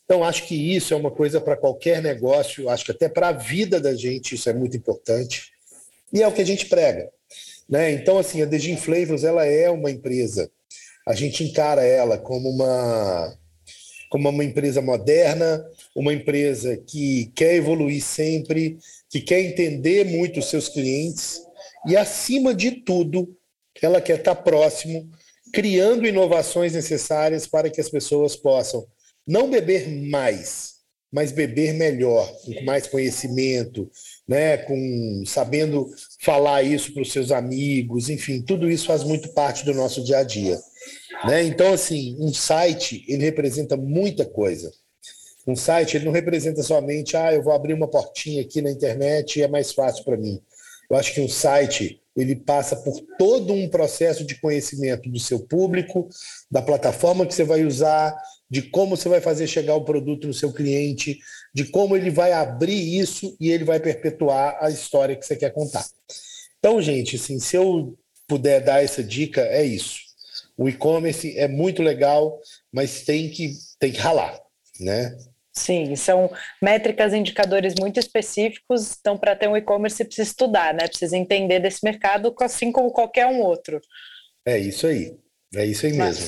[0.04, 3.32] Então, acho que isso é uma coisa para qualquer negócio, acho que até para a
[3.32, 5.52] vida da gente isso é muito importante.
[6.12, 7.10] E é o que a gente prega.
[7.68, 7.92] Né?
[7.92, 10.50] Então, assim, a Degin Flavors ela é uma empresa,
[11.06, 13.36] a gente encara ela como uma,
[14.08, 15.62] como uma empresa moderna,
[15.94, 18.78] uma empresa que quer evoluir sempre,
[19.10, 21.40] que quer entender muito os seus clientes
[21.86, 23.34] e, acima de tudo,
[23.80, 25.08] ela quer estar próximo,
[25.52, 28.86] criando inovações necessárias para que as pessoas possam
[29.26, 30.74] não beber mais,
[31.12, 33.90] mas beber melhor, com mais conhecimento,
[34.26, 35.88] né, com sabendo
[36.20, 40.18] falar isso para os seus amigos, enfim, tudo isso faz muito parte do nosso dia
[40.18, 40.58] a dia.
[41.24, 41.44] Né?
[41.44, 44.70] Então, assim, um site ele representa muita coisa.
[45.48, 49.38] Um site ele não representa somente, ah, eu vou abrir uma portinha aqui na internet
[49.38, 50.38] e é mais fácil para mim.
[50.90, 55.40] Eu acho que um site ele passa por todo um processo de conhecimento do seu
[55.40, 56.06] público,
[56.50, 58.14] da plataforma que você vai usar,
[58.50, 61.18] de como você vai fazer chegar o produto no seu cliente,
[61.54, 65.54] de como ele vai abrir isso e ele vai perpetuar a história que você quer
[65.54, 65.86] contar.
[66.58, 67.96] Então, gente, assim, se eu
[68.26, 70.00] puder dar essa dica, é isso.
[70.58, 72.38] O e-commerce é muito legal,
[72.70, 74.38] mas tem que, tem que ralar,
[74.78, 75.16] né?
[75.58, 76.30] Sim, são
[76.62, 78.96] métricas, indicadores muito específicos.
[79.00, 80.86] Então, para ter um e-commerce, precisa estudar, né?
[80.86, 83.80] Precisa entender desse mercado, assim como qualquer um outro.
[84.46, 85.16] É isso aí.
[85.54, 86.26] É isso aí mesmo.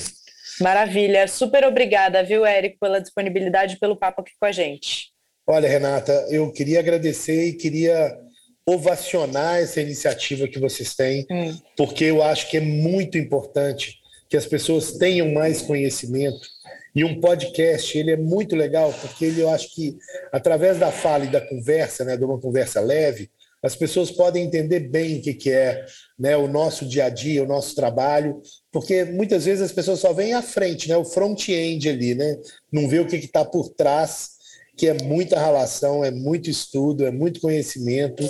[0.59, 1.27] Maravilha.
[1.27, 5.11] Super obrigada, viu, Érico, pela disponibilidade e pelo papo aqui com a gente.
[5.47, 8.17] Olha, Renata, eu queria agradecer e queria
[8.65, 11.57] ovacionar essa iniciativa que vocês têm, hum.
[11.75, 16.47] porque eu acho que é muito importante que as pessoas tenham mais conhecimento
[16.93, 19.97] e um podcast, ele é muito legal, porque ele, eu acho que,
[20.31, 23.29] através da fala e da conversa, né, de uma conversa leve,
[23.63, 25.85] as pessoas podem entender bem o que, que é
[26.19, 30.11] né, o nosso dia a dia, o nosso trabalho, porque muitas vezes as pessoas só
[30.11, 32.37] veem à frente, né, o front-end ali, né,
[32.71, 34.31] não vê o que está por trás,
[34.75, 38.27] que é muita relação, é muito estudo, é muito conhecimento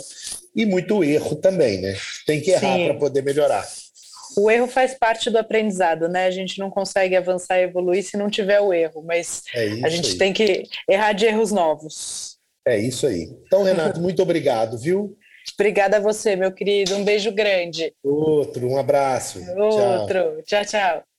[0.55, 1.95] e muito erro também, né?
[2.25, 3.65] Tem que errar para poder melhorar
[4.37, 6.25] o erro faz parte do aprendizado, né?
[6.25, 9.89] A gente não consegue avançar e evoluir se não tiver o erro, mas é a
[9.89, 10.17] gente aí.
[10.17, 12.37] tem que errar de erros novos.
[12.67, 13.29] É isso aí.
[13.45, 15.17] Então, Renato, muito obrigado, viu?
[15.55, 16.95] Obrigada a você, meu querido.
[16.95, 17.93] Um beijo grande.
[18.03, 19.39] Outro, um abraço.
[19.57, 20.41] Outro.
[20.45, 20.63] tchau.
[20.63, 20.65] tchau.
[20.65, 21.10] tchau.